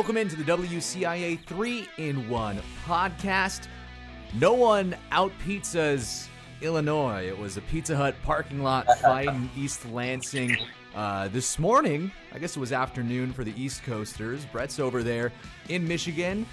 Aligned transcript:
Welcome 0.00 0.16
into 0.16 0.34
the 0.34 0.44
WCIA 0.44 1.38
3 1.44 1.88
in 1.98 2.26
1 2.30 2.60
podcast. 2.86 3.68
No 4.32 4.54
one 4.54 4.96
out 5.10 5.30
pizzas 5.46 6.26
Illinois. 6.62 7.26
It 7.26 7.38
was 7.38 7.58
a 7.58 7.60
Pizza 7.60 7.94
Hut 7.94 8.14
parking 8.22 8.62
lot 8.62 8.86
fight 9.02 9.28
in 9.28 9.50
East 9.54 9.84
Lansing. 9.84 10.56
Uh, 10.94 11.28
this 11.28 11.58
morning, 11.58 12.10
I 12.32 12.38
guess 12.38 12.56
it 12.56 12.60
was 12.60 12.72
afternoon 12.72 13.34
for 13.34 13.44
the 13.44 13.52
East 13.62 13.82
Coasters. 13.82 14.46
Brett's 14.46 14.80
over 14.80 15.02
there 15.02 15.32
in 15.68 15.86
Michigan, 15.86 16.46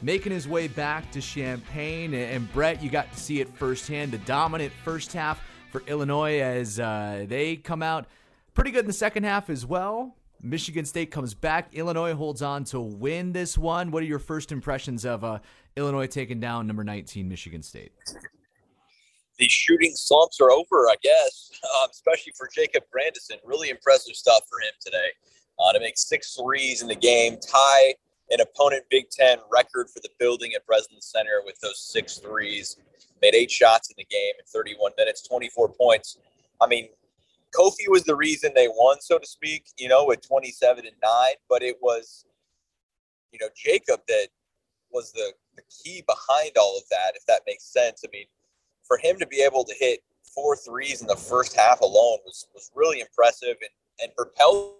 making 0.00 0.30
his 0.30 0.46
way 0.46 0.68
back 0.68 1.10
to 1.10 1.20
Champaign. 1.20 2.14
And 2.14 2.50
Brett, 2.52 2.80
you 2.84 2.88
got 2.88 3.12
to 3.12 3.18
see 3.18 3.40
it 3.40 3.48
firsthand. 3.56 4.12
The 4.12 4.18
dominant 4.18 4.72
first 4.84 5.12
half 5.12 5.42
for 5.72 5.82
Illinois 5.88 6.40
as 6.40 6.78
uh, 6.78 7.26
they 7.26 7.56
come 7.56 7.82
out 7.82 8.06
pretty 8.54 8.70
good 8.70 8.82
in 8.82 8.86
the 8.86 8.92
second 8.92 9.24
half 9.24 9.50
as 9.50 9.66
well. 9.66 10.14
Michigan 10.42 10.84
State 10.84 11.12
comes 11.12 11.34
back. 11.34 11.72
Illinois 11.72 12.14
holds 12.14 12.42
on 12.42 12.64
to 12.64 12.80
win 12.80 13.32
this 13.32 13.56
one. 13.56 13.92
What 13.92 14.02
are 14.02 14.06
your 14.06 14.18
first 14.18 14.50
impressions 14.50 15.04
of 15.04 15.22
uh, 15.22 15.38
Illinois 15.76 16.08
taking 16.08 16.40
down 16.40 16.66
number 16.66 16.82
19 16.82 17.28
Michigan 17.28 17.62
State? 17.62 17.92
The 19.38 19.48
shooting 19.48 19.92
slumps 19.94 20.40
are 20.40 20.50
over, 20.50 20.88
I 20.88 20.96
guess, 21.00 21.50
um, 21.82 21.88
especially 21.90 22.32
for 22.36 22.48
Jacob 22.52 22.82
Grandison. 22.90 23.36
Really 23.44 23.70
impressive 23.70 24.16
stuff 24.16 24.42
for 24.50 24.60
him 24.60 24.72
today. 24.80 25.08
Uh, 25.60 25.72
to 25.72 25.80
make 25.80 25.96
six 25.96 26.36
threes 26.36 26.82
in 26.82 26.88
the 26.88 26.96
game, 26.96 27.38
tie 27.38 27.94
an 28.30 28.40
opponent 28.40 28.82
Big 28.90 29.10
Ten 29.10 29.38
record 29.52 29.88
for 29.90 30.00
the 30.00 30.08
building 30.18 30.52
at 30.56 30.66
Breslin 30.66 31.00
Center 31.00 31.42
with 31.44 31.60
those 31.60 31.78
six 31.78 32.18
threes. 32.18 32.78
Made 33.20 33.34
eight 33.36 33.50
shots 33.50 33.90
in 33.90 33.94
the 33.96 34.04
game 34.04 34.32
in 34.38 34.44
31 34.46 34.92
minutes, 34.98 35.22
24 35.22 35.68
points. 35.68 36.18
I 36.60 36.66
mean, 36.66 36.88
Kofi 37.54 37.88
was 37.88 38.04
the 38.04 38.16
reason 38.16 38.52
they 38.54 38.68
won, 38.68 39.00
so 39.00 39.18
to 39.18 39.26
speak, 39.26 39.66
you 39.78 39.88
know, 39.88 40.10
at 40.12 40.22
27 40.22 40.86
and 40.86 40.96
9, 41.02 41.10
but 41.48 41.62
it 41.62 41.76
was, 41.82 42.24
you 43.32 43.38
know, 43.40 43.48
Jacob 43.54 44.00
that 44.08 44.28
was 44.90 45.12
the, 45.12 45.32
the 45.56 45.62
key 45.70 46.02
behind 46.06 46.52
all 46.58 46.76
of 46.76 46.84
that, 46.90 47.12
if 47.14 47.24
that 47.26 47.42
makes 47.46 47.64
sense. 47.64 48.02
I 48.04 48.08
mean, 48.12 48.26
for 48.82 48.98
him 48.98 49.18
to 49.18 49.26
be 49.26 49.42
able 49.42 49.64
to 49.64 49.74
hit 49.78 50.00
four 50.34 50.56
threes 50.56 51.02
in 51.02 51.06
the 51.06 51.16
first 51.16 51.54
half 51.54 51.80
alone 51.80 52.18
was, 52.24 52.46
was 52.54 52.70
really 52.74 53.00
impressive 53.00 53.56
and, 53.60 53.70
and 54.02 54.16
propelled 54.16 54.74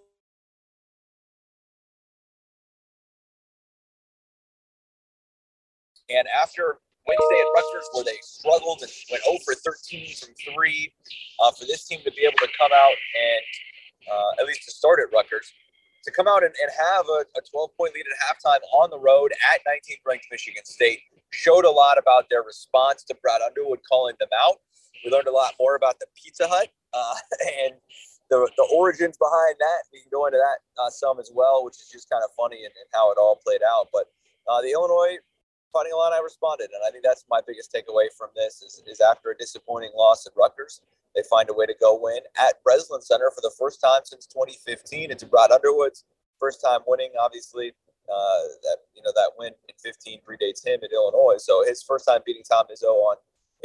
And 6.09 6.27
after 6.27 6.79
Wednesday 7.07 7.39
at 7.39 7.49
Rutgers, 7.55 7.87
where 7.91 8.05
they 8.05 8.19
struggled 8.21 8.81
and 8.81 8.91
went 9.11 9.23
0 9.23 9.37
for 9.43 9.55
13 9.55 10.15
from 10.15 10.29
three, 10.39 10.93
uh, 11.43 11.51
for 11.51 11.65
this 11.65 11.85
team 11.87 11.99
to 12.05 12.11
be 12.11 12.23
able 12.23 12.39
to 12.39 12.51
come 12.57 12.71
out 12.71 12.95
and 12.95 13.43
uh, 14.07 14.41
at 14.41 14.47
least 14.47 14.63
to 14.65 14.71
start 14.71 14.99
at 14.99 15.11
Rutgers, 15.13 15.51
to 16.03 16.11
come 16.11 16.27
out 16.27 16.43
and, 16.43 16.53
and 16.61 16.71
have 16.71 17.05
a, 17.07 17.25
a 17.35 17.41
12 17.43 17.71
point 17.77 17.93
lead 17.95 18.05
at 18.07 18.15
halftime 18.23 18.63
on 18.75 18.89
the 18.89 18.99
road 18.99 19.31
at 19.53 19.59
19th 19.67 20.03
ranked 20.05 20.27
Michigan 20.31 20.63
State 20.65 20.99
showed 21.31 21.65
a 21.65 21.71
lot 21.71 21.97
about 21.97 22.29
their 22.29 22.43
response 22.43 23.03
to 23.03 23.15
Brad 23.21 23.41
Underwood 23.41 23.79
calling 23.89 24.15
them 24.19 24.29
out. 24.39 24.59
We 25.03 25.11
learned 25.11 25.27
a 25.27 25.31
lot 25.31 25.53
more 25.59 25.75
about 25.75 25.99
the 25.99 26.05
Pizza 26.15 26.47
Hut 26.47 26.69
uh, 26.93 27.15
and 27.65 27.73
the, 28.29 28.49
the 28.55 28.67
origins 28.71 29.17
behind 29.17 29.55
that. 29.59 29.83
We 29.91 30.01
can 30.01 30.09
go 30.11 30.25
into 30.27 30.37
that 30.37 30.59
uh, 30.81 30.89
some 30.89 31.19
as 31.19 31.31
well, 31.33 31.65
which 31.65 31.75
is 31.75 31.89
just 31.91 32.09
kind 32.09 32.23
of 32.23 32.29
funny 32.37 32.63
and, 32.63 32.71
and 32.71 32.87
how 32.93 33.11
it 33.11 33.17
all 33.17 33.39
played 33.43 33.61
out. 33.67 33.89
But 33.91 34.07
uh, 34.47 34.61
the 34.61 34.71
Illinois 34.71 35.17
Fighting 35.73 35.91
Illini 35.91 36.21
responded, 36.23 36.69
and 36.69 36.85
I 36.85 36.91
think 36.91 37.03
that's 37.03 37.25
my 37.29 37.41
biggest 37.41 37.73
takeaway 37.73 38.05
from 38.15 38.29
this 38.35 38.61
is, 38.61 38.83
is 38.85 39.01
after 39.01 39.31
a 39.31 39.37
disappointing 39.37 39.89
loss 39.97 40.27
at 40.27 40.33
Rutgers, 40.37 40.81
they 41.15 41.23
find 41.27 41.49
a 41.49 41.53
way 41.53 41.65
to 41.65 41.73
go 41.81 41.97
win 41.99 42.21
at 42.37 42.63
Breslin 42.63 43.01
Center 43.01 43.31
for 43.33 43.41
the 43.41 43.51
first 43.57 43.81
time 43.81 44.01
since 44.05 44.27
2015. 44.27 45.09
It's 45.09 45.23
Brad 45.23 45.49
Underwood's 45.49 46.05
first 46.39 46.61
time 46.61 46.81
winning, 46.85 47.09
obviously. 47.19 47.73
Uh, 48.05 48.43
that 48.61 48.77
you 48.93 49.01
know 49.01 49.13
that 49.15 49.31
win 49.39 49.53
in 49.69 49.75
15 49.81 50.19
predates 50.27 50.59
him 50.59 50.77
in 50.83 50.89
Illinois, 50.93 51.37
so 51.37 51.63
his 51.65 51.81
first 51.81 52.05
time 52.05 52.19
beating 52.25 52.43
Tom 52.43 52.65
Izzo 52.67 52.91
on 52.91 53.15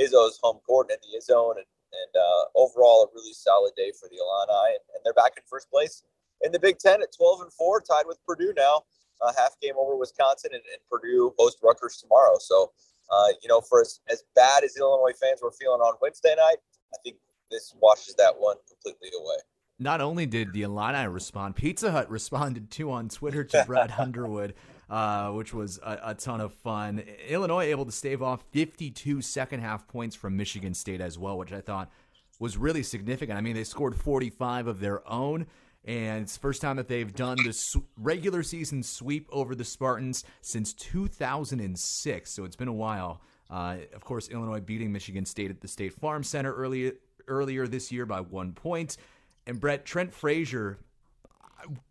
Izzo's 0.00 0.38
home 0.40 0.60
court 0.64 0.90
in 0.90 0.96
the 1.02 1.18
Izzone, 1.18 1.56
and, 1.56 1.66
and 1.66 2.12
uh, 2.14 2.44
overall 2.54 3.02
a 3.02 3.08
really 3.12 3.34
solid 3.34 3.72
day 3.76 3.90
for 3.98 4.08
the 4.08 4.16
Illini, 4.16 4.78
and, 4.78 4.84
and 4.94 5.00
they're 5.04 5.12
back 5.12 5.32
in 5.36 5.42
first 5.50 5.68
place 5.70 6.04
in 6.40 6.52
the 6.52 6.58
Big 6.60 6.78
Ten 6.78 7.02
at 7.02 7.12
12 7.16 7.42
and 7.42 7.52
four, 7.52 7.80
tied 7.80 8.06
with 8.06 8.24
Purdue 8.24 8.54
now 8.56 8.84
uh, 9.20 9.32
half 9.36 9.58
game 9.60 9.74
over 9.78 9.96
Wisconsin, 9.96 10.50
and, 10.52 10.62
and 10.72 10.80
Purdue 10.90 11.34
host 11.38 11.58
Rutgers 11.62 11.98
tomorrow. 12.00 12.36
So, 12.40 12.72
uh, 13.10 13.28
you 13.42 13.48
know, 13.48 13.60
for 13.60 13.80
as, 13.80 14.00
as 14.10 14.24
bad 14.34 14.64
as 14.64 14.76
Illinois 14.76 15.16
fans 15.20 15.40
were 15.42 15.52
feeling 15.52 15.80
on 15.80 15.94
Wednesday 16.00 16.34
night, 16.36 16.58
I 16.94 16.98
think 17.04 17.16
this 17.50 17.74
washes 17.80 18.14
that 18.16 18.34
one 18.38 18.56
completely 18.68 19.10
away. 19.18 19.36
Not 19.78 20.00
only 20.00 20.26
did 20.26 20.52
the 20.52 20.62
Illini 20.62 21.06
respond, 21.06 21.54
Pizza 21.54 21.92
Hut 21.92 22.10
responded 22.10 22.70
too 22.70 22.90
on 22.90 23.08
Twitter 23.08 23.44
to 23.44 23.64
Brad 23.66 23.92
Underwood. 23.98 24.54
Uh, 24.90 25.32
which 25.32 25.52
was 25.52 25.78
a, 25.82 25.98
a, 26.02 26.14
ton 26.14 26.40
of 26.40 26.50
fun. 26.50 27.02
Illinois 27.28 27.64
able 27.64 27.84
to 27.84 27.92
stave 27.92 28.22
off 28.22 28.42
52 28.52 29.20
second 29.20 29.60
half 29.60 29.86
points 29.86 30.16
from 30.16 30.34
Michigan 30.34 30.72
State 30.72 31.02
as 31.02 31.18
well, 31.18 31.36
which 31.36 31.52
I 31.52 31.60
thought 31.60 31.90
was 32.38 32.56
really 32.56 32.82
significant. 32.82 33.36
I 33.36 33.42
mean, 33.42 33.54
they 33.54 33.64
scored 33.64 33.96
45 33.96 34.66
of 34.66 34.80
their 34.80 35.06
own 35.06 35.46
and 35.88 36.24
it's 36.24 36.34
the 36.34 36.40
first 36.40 36.60
time 36.60 36.76
that 36.76 36.86
they've 36.86 37.14
done 37.14 37.38
the 37.38 37.82
regular 37.96 38.42
season 38.42 38.82
sweep 38.82 39.26
over 39.32 39.54
the 39.54 39.64
Spartans 39.64 40.22
since 40.42 40.74
2006. 40.74 42.30
So 42.30 42.44
it's 42.44 42.56
been 42.56 42.68
a 42.68 42.74
while. 42.74 43.22
Uh, 43.48 43.78
of 43.94 44.04
course, 44.04 44.28
Illinois 44.28 44.60
beating 44.60 44.92
Michigan 44.92 45.24
State 45.24 45.50
at 45.50 45.62
the 45.62 45.68
State 45.68 45.94
Farm 45.94 46.22
Center 46.22 46.52
earlier 46.52 46.92
earlier 47.26 47.66
this 47.66 47.90
year 47.90 48.04
by 48.04 48.20
one 48.20 48.52
point. 48.52 48.98
And 49.46 49.58
Brett 49.58 49.86
Trent 49.86 50.12
Frazier 50.12 50.78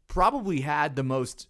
probably 0.08 0.62
had 0.62 0.96
the 0.96 1.04
most 1.04 1.48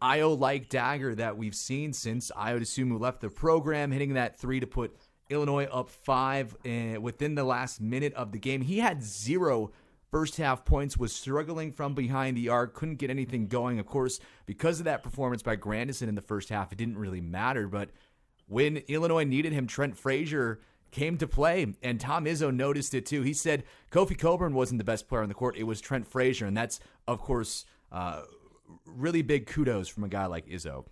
Ayo 0.00 0.38
like 0.38 0.68
dagger 0.68 1.16
that 1.16 1.36
we've 1.36 1.54
seen 1.54 1.92
since 1.92 2.30
Ayo 2.30 2.60
Dosunmu 2.60 3.00
left 3.00 3.20
the 3.20 3.28
program, 3.28 3.90
hitting 3.90 4.14
that 4.14 4.38
three 4.38 4.60
to 4.60 4.68
put 4.68 4.96
Illinois 5.30 5.64
up 5.64 5.88
five 5.88 6.56
uh, 6.64 7.00
within 7.00 7.34
the 7.34 7.42
last 7.42 7.80
minute 7.80 8.14
of 8.14 8.30
the 8.30 8.38
game. 8.38 8.60
He 8.60 8.78
had 8.78 9.02
zero 9.02 9.72
first 10.10 10.36
half 10.36 10.64
points, 10.64 10.96
was 10.96 11.14
struggling 11.14 11.72
from 11.72 11.94
behind 11.94 12.36
the 12.36 12.48
arc, 12.48 12.74
couldn't 12.74 12.96
get 12.96 13.10
anything 13.10 13.46
going. 13.46 13.78
Of 13.78 13.86
course, 13.86 14.20
because 14.46 14.78
of 14.78 14.84
that 14.84 15.02
performance 15.02 15.42
by 15.42 15.56
Grandison 15.56 16.08
in 16.08 16.14
the 16.14 16.22
first 16.22 16.48
half, 16.48 16.72
it 16.72 16.78
didn't 16.78 16.98
really 16.98 17.20
matter. 17.20 17.68
But 17.68 17.90
when 18.46 18.78
Illinois 18.88 19.24
needed 19.24 19.52
him, 19.52 19.66
Trent 19.66 19.96
Frazier 19.96 20.60
came 20.90 21.18
to 21.18 21.26
play, 21.26 21.74
and 21.82 22.00
Tom 22.00 22.24
Izzo 22.24 22.54
noticed 22.54 22.94
it 22.94 23.06
too. 23.06 23.22
He 23.22 23.34
said 23.34 23.64
Kofi 23.90 24.18
Cockburn 24.18 24.54
wasn't 24.54 24.78
the 24.78 24.84
best 24.84 25.08
player 25.08 25.22
on 25.22 25.28
the 25.28 25.34
court; 25.34 25.56
it 25.56 25.64
was 25.64 25.80
Trent 25.80 26.06
Frazier, 26.06 26.46
and 26.46 26.56
that's 26.56 26.80
of 27.06 27.20
course 27.20 27.64
uh, 27.92 28.22
really 28.86 29.22
big 29.22 29.46
kudos 29.46 29.88
from 29.88 30.04
a 30.04 30.08
guy 30.08 30.26
like 30.26 30.46
Izzo. 30.46 30.86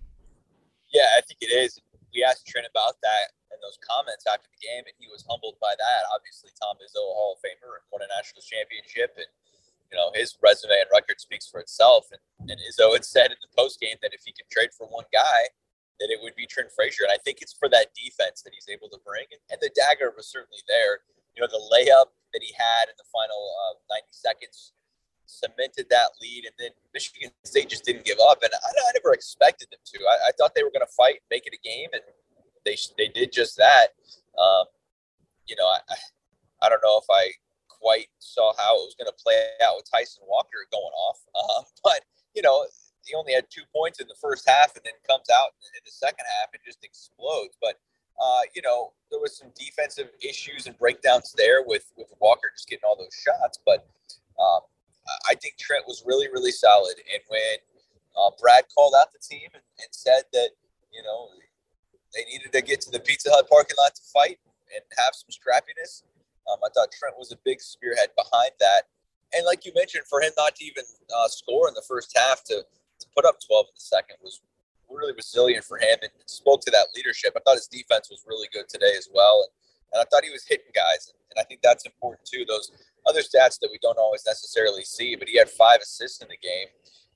Yeah, 0.92 1.06
I 1.16 1.20
think 1.22 1.38
it 1.40 1.46
is. 1.46 1.80
We 2.16 2.24
asked 2.24 2.48
Trent 2.48 2.64
about 2.64 2.96
that 3.04 3.36
and 3.52 3.60
those 3.60 3.76
comments 3.84 4.24
after 4.24 4.48
the 4.48 4.56
game, 4.64 4.88
and 4.88 4.96
he 4.96 5.04
was 5.12 5.20
humbled 5.28 5.60
by 5.60 5.76
that. 5.76 6.00
Obviously, 6.16 6.48
Tom 6.56 6.80
Izzo, 6.80 7.04
a 7.04 7.12
Hall 7.12 7.36
of 7.36 7.44
Famer, 7.44 7.76
and 7.76 7.84
won 7.92 8.00
a 8.00 8.08
national 8.08 8.40
championship, 8.40 9.12
and 9.20 9.28
you 9.92 10.00
know 10.00 10.08
his 10.16 10.32
resume 10.40 10.80
and 10.80 10.88
record 10.88 11.20
speaks 11.20 11.44
for 11.44 11.60
itself. 11.60 12.08
And, 12.08 12.24
and 12.48 12.56
Izzo 12.64 12.96
had 12.96 13.04
said 13.04 13.36
in 13.36 13.40
the 13.44 13.52
post 13.52 13.84
game 13.84 14.00
that 14.00 14.16
if 14.16 14.24
he 14.24 14.32
could 14.32 14.48
trade 14.48 14.72
for 14.72 14.88
one 14.88 15.04
guy, 15.12 15.52
that 16.00 16.08
it 16.08 16.24
would 16.24 16.32
be 16.40 16.48
Trent 16.48 16.72
Frazier. 16.72 17.04
And 17.04 17.12
I 17.12 17.20
think 17.20 17.44
it's 17.44 17.52
for 17.52 17.68
that 17.68 17.92
defense 17.92 18.40
that 18.48 18.56
he's 18.56 18.72
able 18.72 18.88
to 18.96 19.00
bring, 19.04 19.28
and, 19.28 19.44
and 19.52 19.60
the 19.60 19.68
dagger 19.76 20.08
was 20.16 20.24
certainly 20.32 20.64
there. 20.64 21.04
You 21.36 21.44
know, 21.44 21.52
the 21.52 21.60
layup 21.68 22.16
that 22.32 22.40
he 22.40 22.56
had 22.56 22.88
in 22.88 22.96
the 22.96 23.04
final 23.12 23.52
uh, 23.68 23.76
90 23.92 24.08
seconds 24.08 24.72
cemented 25.26 25.86
that 25.90 26.16
lead, 26.22 26.44
and 26.46 26.54
then 26.58 26.70
Michigan 26.94 27.30
State 27.44 27.68
just 27.68 27.84
didn't 27.84 28.04
give 28.04 28.18
up. 28.30 28.42
And 28.42 28.50
I, 28.54 28.68
I 28.68 28.90
never 28.94 29.12
expected 29.12 29.68
them 29.70 29.80
to. 29.84 29.98
I, 30.04 30.28
I 30.28 30.30
thought 30.38 30.54
they 30.54 30.62
were 30.62 30.70
going 30.70 30.86
to 30.86 30.96
fight, 30.96 31.20
and 31.20 31.28
make 31.30 31.46
it 31.46 31.54
a 31.54 31.62
game, 31.62 31.90
and 31.92 32.02
they 32.64 32.76
they 32.96 33.08
did 33.08 33.32
just 33.32 33.56
that. 33.56 33.94
Um, 34.38 34.66
you 35.46 35.56
know, 35.56 35.66
I 35.66 35.80
I 36.62 36.68
don't 36.68 36.82
know 36.82 36.98
if 36.98 37.06
I 37.10 37.32
quite 37.68 38.08
saw 38.18 38.52
how 38.58 38.74
it 38.76 38.86
was 38.88 38.96
going 38.98 39.10
to 39.10 39.22
play 39.22 39.36
out 39.62 39.76
with 39.76 39.90
Tyson 39.90 40.24
Walker 40.26 40.64
going 40.72 40.94
off, 40.96 41.18
um, 41.42 41.64
but 41.84 42.00
you 42.34 42.42
know, 42.42 42.66
he 43.04 43.14
only 43.14 43.32
had 43.32 43.46
two 43.50 43.62
points 43.74 44.00
in 44.00 44.08
the 44.08 44.18
first 44.20 44.48
half, 44.48 44.74
and 44.74 44.84
then 44.84 44.94
comes 45.06 45.30
out 45.30 45.54
in 45.62 45.82
the 45.84 45.92
second 45.92 46.26
half 46.40 46.50
and 46.52 46.60
just 46.64 46.84
explodes. 46.84 47.56
But 47.60 47.78
uh, 48.20 48.42
you 48.54 48.62
know, 48.62 48.92
there 49.10 49.20
was 49.20 49.36
some 49.36 49.48
defensive 49.54 50.10
issues 50.20 50.66
and 50.66 50.76
breakdowns 50.78 51.34
there 51.36 51.62
with 51.64 51.92
with 51.96 52.12
Walker 52.20 52.50
just 52.54 52.68
getting 52.68 52.84
all 52.84 52.96
those 52.96 53.14
shots. 53.14 53.58
But 53.64 53.86
um, 54.38 54.60
I 55.28 55.34
think 55.34 55.56
Trent 55.58 55.84
was 55.86 56.02
really, 56.06 56.28
really 56.28 56.52
solid. 56.52 56.94
And 57.12 57.22
when 57.28 57.56
uh, 58.16 58.30
Brad 58.40 58.64
called 58.74 58.94
out 58.98 59.12
the 59.12 59.22
team 59.22 59.48
and, 59.54 59.62
and, 59.78 59.90
said 59.90 60.22
that, 60.32 60.50
you 60.92 61.02
know, 61.02 61.28
they 62.14 62.24
needed 62.24 62.52
to 62.52 62.62
get 62.62 62.80
to 62.82 62.90
the 62.90 63.00
Pizza 63.00 63.30
Hut 63.30 63.46
parking 63.48 63.76
lot 63.78 63.94
to 63.94 64.02
fight 64.12 64.38
and 64.74 64.82
have 64.98 65.14
some 65.14 65.30
scrappiness. 65.30 66.02
Um, 66.50 66.58
I 66.64 66.70
thought 66.74 66.90
Trent 66.92 67.14
was 67.18 67.32
a 67.32 67.38
big 67.44 67.60
spearhead 67.60 68.10
behind 68.16 68.52
that. 68.60 68.88
And 69.34 69.44
like 69.44 69.66
you 69.66 69.72
mentioned, 69.74 70.04
for 70.08 70.20
him 70.20 70.32
not 70.36 70.56
to 70.56 70.64
even 70.64 70.84
uh, 71.14 71.28
score 71.28 71.68
in 71.68 71.74
the 71.74 71.84
first 71.86 72.16
half 72.16 72.42
to, 72.44 72.62
to 72.64 73.06
put 73.14 73.24
up 73.26 73.36
12 73.46 73.66
in 73.68 73.74
the 73.74 73.80
second 73.80 74.16
was 74.22 74.40
really 74.88 75.12
resilient 75.12 75.64
for 75.64 75.78
him 75.78 75.98
and 76.02 76.10
spoke 76.26 76.62
to 76.62 76.70
that 76.70 76.88
leadership. 76.94 77.34
I 77.36 77.40
thought 77.40 77.58
his 77.58 77.68
defense 77.68 78.08
was 78.10 78.24
really 78.26 78.48
good 78.52 78.68
today 78.68 78.94
as 78.96 79.08
well. 79.12 79.42
And, 79.44 79.52
and 79.92 80.00
I 80.00 80.04
thought 80.10 80.24
he 80.24 80.30
was 80.30 80.44
hitting 80.46 80.72
guys. 80.74 81.08
And, 81.08 81.16
I 81.38 81.44
think 81.44 81.60
that's 81.62 81.84
important 81.84 82.24
too. 82.24 82.46
Those 82.48 82.72
other 83.06 83.20
stats 83.20 83.60
that 83.60 83.68
we 83.70 83.78
don't 83.82 83.98
always 83.98 84.24
necessarily 84.24 84.84
see, 84.84 85.16
but 85.16 85.28
he 85.28 85.36
had 85.36 85.50
five 85.50 85.80
assists 85.82 86.22
in 86.22 86.28
the 86.28 86.40
game. 86.40 86.68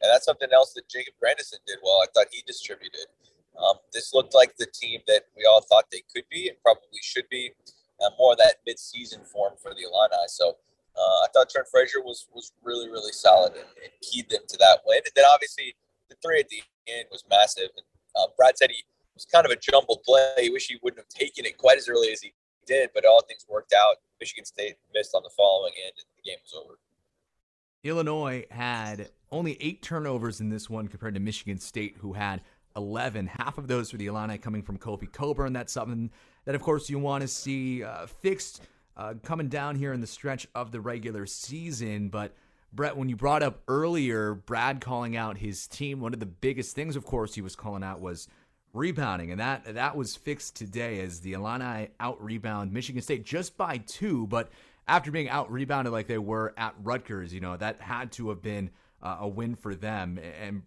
and 0.02 0.12
that's 0.12 0.26
something 0.26 0.52
else 0.52 0.74
that 0.74 0.86
Jacob 0.90 1.14
Grandison 1.18 1.58
did 1.66 1.78
well. 1.82 2.02
I 2.04 2.06
thought 2.12 2.26
he 2.30 2.42
distributed. 2.46 3.06
Um, 3.56 3.76
this 3.94 4.12
looked 4.12 4.34
like 4.34 4.56
the 4.58 4.66
team 4.66 5.00
that 5.06 5.24
we 5.36 5.44
all 5.48 5.62
thought 5.62 5.86
they 5.90 6.02
could 6.14 6.24
be 6.30 6.48
and 6.48 6.56
probably 6.62 7.00
should 7.00 7.28
be. 7.30 7.52
Uh, 8.00 8.10
more 8.18 8.34
that 8.36 8.56
mid-season 8.66 9.20
form 9.24 9.54
for 9.60 9.72
the 9.72 9.84
Illini. 9.84 10.24
So 10.28 10.56
uh, 10.96 11.24
I 11.24 11.26
thought 11.32 11.50
Trent 11.50 11.68
Frazier 11.70 12.00
was 12.00 12.26
was 12.32 12.52
really 12.62 12.88
really 12.88 13.12
solid 13.12 13.52
and, 13.52 13.68
and, 13.82 13.92
keyed 14.00 14.30
them 14.30 14.40
to 14.48 14.56
that 14.56 14.80
win. 14.86 15.00
And 15.04 15.12
then 15.14 15.24
obviously 15.30 15.74
the 16.08 16.16
three 16.24 16.40
at 16.40 16.48
the 16.48 16.62
end 16.88 17.06
was 17.10 17.24
massive. 17.28 17.68
And 17.76 17.84
uh, 18.16 18.28
Brad 18.36 18.56
said 18.56 18.70
he 18.70 18.84
was 19.14 19.26
kind 19.26 19.44
of 19.44 19.52
a 19.52 19.56
jumbled 19.56 20.02
play. 20.04 20.32
He 20.38 20.50
wish 20.50 20.66
he 20.66 20.78
wouldn't 20.82 21.00
have 21.00 21.08
taken 21.08 21.44
it 21.44 21.58
quite 21.58 21.76
as 21.76 21.88
early 21.88 22.10
as 22.10 22.22
he 22.22 22.32
did, 22.66 22.90
but 22.94 23.04
all 23.04 23.22
things 23.22 23.46
worked 23.48 23.72
out. 23.72 23.96
Michigan 24.20 24.44
State 24.44 24.76
missed 24.94 25.14
on 25.14 25.22
the 25.22 25.30
following 25.36 25.72
end, 25.84 25.94
and 25.96 26.06
the 26.16 26.30
game 26.30 26.38
was 26.42 26.54
over. 26.54 26.78
Illinois 27.82 28.44
had 28.50 29.10
only 29.32 29.56
eight 29.60 29.82
turnovers 29.82 30.40
in 30.40 30.50
this 30.50 30.68
one 30.68 30.88
compared 30.88 31.14
to 31.14 31.20
Michigan 31.20 31.58
State, 31.58 31.96
who 32.00 32.12
had 32.12 32.42
11. 32.76 33.26
Half 33.26 33.58
of 33.58 33.68
those 33.68 33.90
for 33.90 33.96
the 33.96 34.06
Illini 34.06 34.38
coming 34.38 34.62
from 34.62 34.78
Kofi 34.78 35.10
Cockburn. 35.10 35.52
That's 35.52 35.72
something 35.72 36.10
that, 36.44 36.54
of 36.54 36.62
course, 36.62 36.90
you 36.90 36.98
want 36.98 37.22
to 37.22 37.28
see 37.28 37.82
uh, 37.82 38.06
fixed 38.06 38.62
uh, 38.96 39.14
coming 39.22 39.48
down 39.48 39.76
here 39.76 39.92
in 39.92 40.00
the 40.00 40.06
stretch 40.06 40.46
of 40.54 40.72
the 40.72 40.80
regular 40.80 41.26
season. 41.26 42.08
But, 42.08 42.34
Brett, 42.72 42.96
when 42.96 43.08
you 43.08 43.16
brought 43.16 43.42
up 43.42 43.62
earlier 43.66 44.34
Brad 44.34 44.80
calling 44.80 45.16
out 45.16 45.38
his 45.38 45.66
team, 45.66 46.00
one 46.00 46.12
of 46.12 46.20
the 46.20 46.26
biggest 46.26 46.74
things, 46.74 46.96
of 46.96 47.04
course, 47.04 47.34
he 47.34 47.40
was 47.40 47.56
calling 47.56 47.82
out 47.82 48.00
was 48.00 48.28
rebounding, 48.72 49.30
and 49.30 49.40
that 49.40 49.74
that 49.74 49.96
was 49.96 50.16
fixed 50.16 50.56
today 50.56 51.00
as 51.00 51.20
the 51.20 51.32
Illini 51.32 51.88
out 51.98 52.22
rebound 52.22 52.72
Michigan 52.72 53.02
State 53.02 53.24
just 53.24 53.56
by 53.56 53.78
two, 53.78 54.26
but 54.26 54.50
after 54.86 55.10
being 55.10 55.28
out 55.28 55.50
rebounded 55.50 55.92
like 55.92 56.06
they 56.06 56.18
were 56.18 56.54
at 56.56 56.74
Rutgers, 56.82 57.32
you 57.32 57.40
know 57.40 57.56
that 57.56 57.80
had 57.80 58.12
to 58.12 58.28
have 58.28 58.42
been 58.42 58.70
uh, 59.02 59.18
a 59.20 59.28
win 59.28 59.54
for 59.54 59.74
them, 59.74 60.18
and 60.42 60.62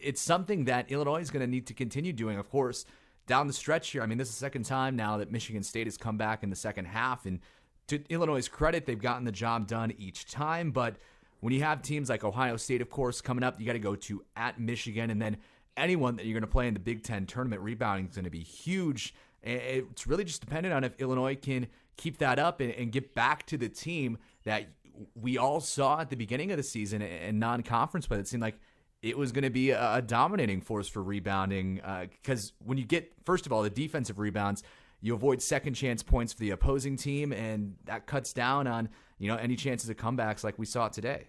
it's 0.00 0.20
something 0.20 0.64
that 0.64 0.90
Illinois 0.90 1.20
is 1.20 1.30
going 1.30 1.40
to 1.40 1.50
need 1.50 1.66
to 1.66 1.74
continue 1.74 2.12
doing, 2.12 2.38
of 2.38 2.48
course. 2.50 2.84
Down 3.26 3.48
the 3.48 3.52
stretch 3.52 3.90
here, 3.90 4.02
I 4.02 4.06
mean, 4.06 4.18
this 4.18 4.28
is 4.28 4.34
the 4.34 4.38
second 4.38 4.66
time 4.66 4.94
now 4.94 5.16
that 5.16 5.32
Michigan 5.32 5.64
State 5.64 5.88
has 5.88 5.96
come 5.96 6.16
back 6.16 6.44
in 6.44 6.50
the 6.50 6.54
second 6.56 6.84
half, 6.84 7.26
and 7.26 7.40
to 7.88 8.00
Illinois' 8.08 8.48
credit, 8.48 8.86
they've 8.86 9.00
gotten 9.00 9.24
the 9.24 9.32
job 9.32 9.66
done 9.66 9.92
each 9.98 10.26
time. 10.26 10.70
But 10.70 10.96
when 11.40 11.52
you 11.52 11.62
have 11.62 11.82
teams 11.82 12.08
like 12.08 12.24
Ohio 12.24 12.56
State, 12.56 12.80
of 12.80 12.90
course, 12.90 13.20
coming 13.20 13.42
up, 13.42 13.58
you 13.58 13.66
got 13.66 13.72
to 13.72 13.78
go 13.78 13.96
to 13.96 14.24
at 14.36 14.60
Michigan, 14.60 15.10
and 15.10 15.20
then 15.20 15.38
anyone 15.76 16.16
that 16.16 16.26
you're 16.26 16.34
going 16.34 16.48
to 16.48 16.52
play 16.52 16.68
in 16.68 16.74
the 16.74 16.80
Big 16.80 17.02
Ten 17.02 17.26
tournament 17.26 17.62
rebounding 17.62 18.08
is 18.08 18.14
going 18.14 18.24
to 18.24 18.30
be 18.30 18.42
huge. 18.42 19.14
It's 19.42 20.06
really 20.06 20.24
just 20.24 20.40
dependent 20.40 20.74
on 20.74 20.84
if 20.84 21.00
Illinois 21.00 21.36
can 21.36 21.68
keep 21.96 22.18
that 22.18 22.38
up 22.38 22.60
and, 22.60 22.72
and 22.72 22.92
get 22.92 23.14
back 23.14 23.46
to 23.46 23.56
the 23.56 23.68
team 23.68 24.18
that 24.44 24.68
we 25.14 25.38
all 25.38 25.60
saw 25.60 26.00
at 26.00 26.10
the 26.10 26.16
beginning 26.16 26.50
of 26.50 26.56
the 26.56 26.62
season 26.62 27.02
in 27.02 27.38
non-conference 27.38 28.06
but 28.06 28.18
it 28.18 28.26
seemed 28.26 28.42
like 28.42 28.58
it 29.02 29.16
was 29.16 29.30
going 29.30 29.44
to 29.44 29.50
be 29.50 29.70
a, 29.70 30.02
dominating 30.02 30.60
force 30.60 30.88
for 30.88 31.02
rebounding 31.02 31.80
because 32.22 32.50
uh, 32.50 32.64
when 32.64 32.78
you 32.78 32.84
get 32.84 33.12
first 33.24 33.46
of 33.46 33.52
all 33.52 33.62
the 33.62 33.70
defensive 33.70 34.18
rebounds 34.18 34.62
you 35.00 35.14
avoid 35.14 35.42
second 35.42 35.74
chance 35.74 36.02
points 36.02 36.32
for 36.32 36.40
the 36.40 36.50
opposing 36.50 36.96
team 36.96 37.32
and 37.32 37.76
that 37.84 38.06
cuts 38.06 38.32
down 38.32 38.66
on 38.66 38.88
you 39.18 39.28
know 39.28 39.36
any 39.36 39.56
chances 39.56 39.90
of 39.90 39.96
comebacks 39.96 40.42
like 40.42 40.58
we 40.58 40.66
saw 40.66 40.88
today 40.88 41.26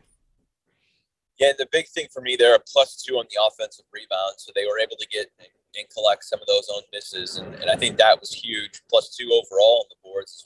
yeah, 1.40 1.52
the 1.58 1.68
big 1.72 1.88
thing 1.88 2.08
for 2.12 2.22
me, 2.22 2.36
they're 2.36 2.56
a 2.56 2.60
plus 2.60 3.02
two 3.02 3.16
on 3.16 3.26
the 3.30 3.38
offensive 3.42 3.86
rebound, 3.94 4.36
so 4.38 4.52
they 4.56 4.66
were 4.66 4.80
able 4.80 4.98
to 4.98 5.08
get 5.08 5.30
and 5.78 5.86
collect 5.94 6.24
some 6.24 6.42
of 6.42 6.48
those 6.48 6.68
own 6.74 6.82
misses, 6.92 7.38
and, 7.38 7.54
and 7.56 7.70
I 7.70 7.76
think 7.76 7.98
that 7.98 8.20
was 8.20 8.34
huge. 8.34 8.82
Plus 8.90 9.16
two 9.16 9.30
overall 9.30 9.86
on 9.86 9.88
the 9.90 10.02
boards 10.04 10.34
as 10.34 10.44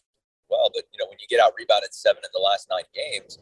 well. 0.49 0.69
But 0.73 0.83
you 0.91 0.99
know, 0.99 1.07
when 1.07 1.17
you 1.19 1.27
get 1.29 1.39
out 1.39 1.53
rebounded 1.57 1.93
seven 1.93 2.21
in 2.23 2.31
the 2.33 2.43
last 2.43 2.67
nine 2.69 2.87
games 2.93 3.39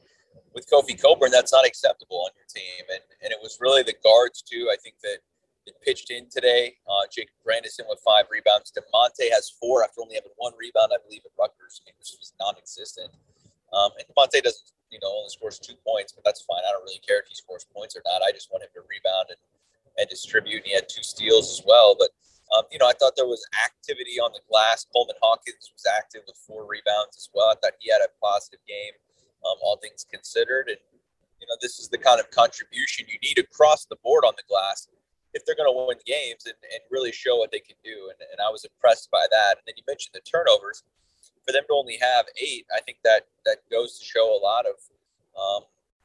with 0.53 0.69
Kofi 0.69 0.99
Cockburn, 1.01 1.31
that's 1.31 1.51
not 1.51 1.65
acceptable 1.65 2.21
on 2.21 2.31
your 2.37 2.45
team. 2.45 2.85
And 2.93 3.01
and 3.23 3.33
it 3.33 3.39
was 3.41 3.57
really 3.59 3.81
the 3.81 3.97
guards 4.03 4.41
too. 4.41 4.69
I 4.71 4.77
think 4.77 4.95
that 5.01 5.17
it 5.65 5.75
pitched 5.81 6.11
in 6.11 6.29
today. 6.29 6.77
Uh, 6.87 7.05
Jake 7.11 7.29
Grandison 7.43 7.85
with 7.89 7.99
five 8.05 8.25
rebounds. 8.31 8.71
Da'Monte 8.71 9.29
has 9.33 9.49
four 9.59 9.83
after 9.83 10.01
only 10.01 10.15
having 10.15 10.31
one 10.37 10.53
rebound, 10.57 10.91
I 10.93 10.97
believe, 11.05 11.21
at 11.25 11.31
Rutgers, 11.37 11.81
which 11.85 12.13
was 12.17 12.33
non-existent. 12.39 13.11
Um, 13.73 13.91
and 13.97 14.05
Da'Monte 14.09 14.41
doesn't 14.41 14.71
you 14.91 14.99
know, 15.01 15.09
only 15.09 15.29
scores 15.29 15.59
two 15.59 15.77
points, 15.85 16.13
but 16.13 16.23
that's 16.25 16.41
fine. 16.41 16.61
I 16.67 16.71
don't 16.73 16.83
really 16.83 17.01
care 17.05 17.19
if 17.19 17.27
he 17.27 17.35
scores 17.35 17.65
points 17.69 17.95
or 17.95 18.01
not. 18.05 18.21
I 18.21 18.31
just 18.31 18.51
want 18.51 18.63
him 18.63 18.73
to 18.73 18.81
rebound 18.89 19.29
and, 19.29 19.41
and 19.97 20.09
distribute. 20.09 20.65
And 20.65 20.69
he 20.69 20.73
had 20.73 20.89
two 20.89 21.03
steals 21.03 21.49
as 21.49 21.61
well. 21.65 21.95
But, 21.97 22.09
um, 22.57 22.65
you 22.71 22.79
know, 22.79 22.89
I 22.89 22.93
thought 22.97 23.13
there 23.15 23.29
was 23.29 23.45
activity 23.53 24.19
on 24.19 24.33
the 24.33 24.41
glass. 24.49 24.85
Coleman 24.89 25.17
Hawkins 25.21 25.69
was 25.69 25.85
active 25.85 26.25
with 26.25 26.37
four 26.41 26.65
rebounds 26.65 27.17
as 27.17 27.29
well. 27.33 27.53
I 27.53 27.57
thought 27.61 27.77
he 27.79 27.91
had 27.91 28.01
a 28.01 28.09
positive 28.17 28.61
game, 28.67 28.97
um, 29.45 29.57
all 29.61 29.77
things 29.77 30.05
considered. 30.09 30.69
And, 30.69 30.81
you 31.39 31.47
know, 31.47 31.55
this 31.61 31.79
is 31.79 31.87
the 31.89 32.01
kind 32.01 32.19
of 32.19 32.29
contribution 32.31 33.05
you 33.07 33.21
need 33.21 33.37
across 33.37 33.85
the 33.85 33.97
board 34.03 34.25
on 34.25 34.33
the 34.35 34.47
glass 34.49 34.89
if 35.33 35.45
they're 35.45 35.55
going 35.55 35.69
to 35.69 35.77
win 35.87 36.01
games 36.05 36.49
and, 36.49 36.57
and 36.73 36.81
really 36.89 37.11
show 37.11 37.37
what 37.37 37.51
they 37.51 37.61
can 37.61 37.77
do. 37.85 38.09
And, 38.09 38.17
and 38.33 38.41
I 38.41 38.49
was 38.49 38.65
impressed 38.65 39.11
by 39.11 39.29
that. 39.29 39.61
And 39.61 39.63
then 39.69 39.77
you 39.77 39.83
mentioned 39.85 40.17
the 40.17 40.25
turnovers 40.25 40.83
for 41.45 41.51
them 41.51 41.63
to 41.67 41.73
only 41.73 41.97
have 42.01 42.25
eight, 42.37 42.65
I 42.75 42.81
think 42.81 42.99
that 43.03 43.27
that 43.45 43.57
goes 43.71 43.97
to 43.99 44.05
show 44.05 44.35
a 44.35 44.39
lot 44.39 44.65
of 44.65 44.75
um, 45.37 45.63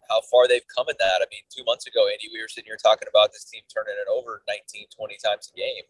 how 0.09 0.21
far 0.31 0.49
they've 0.49 0.67
come 0.69 0.89
in 0.89 0.97
that. 0.99 1.21
I 1.21 1.27
mean, 1.31 1.43
two 1.51 1.65
months 1.65 1.87
ago, 1.87 2.07
Andy, 2.09 2.29
we 2.33 2.41
were 2.41 2.49
sitting 2.49 2.69
here 2.69 2.81
talking 2.81 3.09
about 3.09 3.33
this 3.33 3.45
team 3.45 3.63
turning 3.73 3.95
it 3.97 4.09
over 4.11 4.43
19, 4.49 4.87
20 4.95 5.17
times 5.25 5.51
a 5.53 5.57
game. 5.57 5.85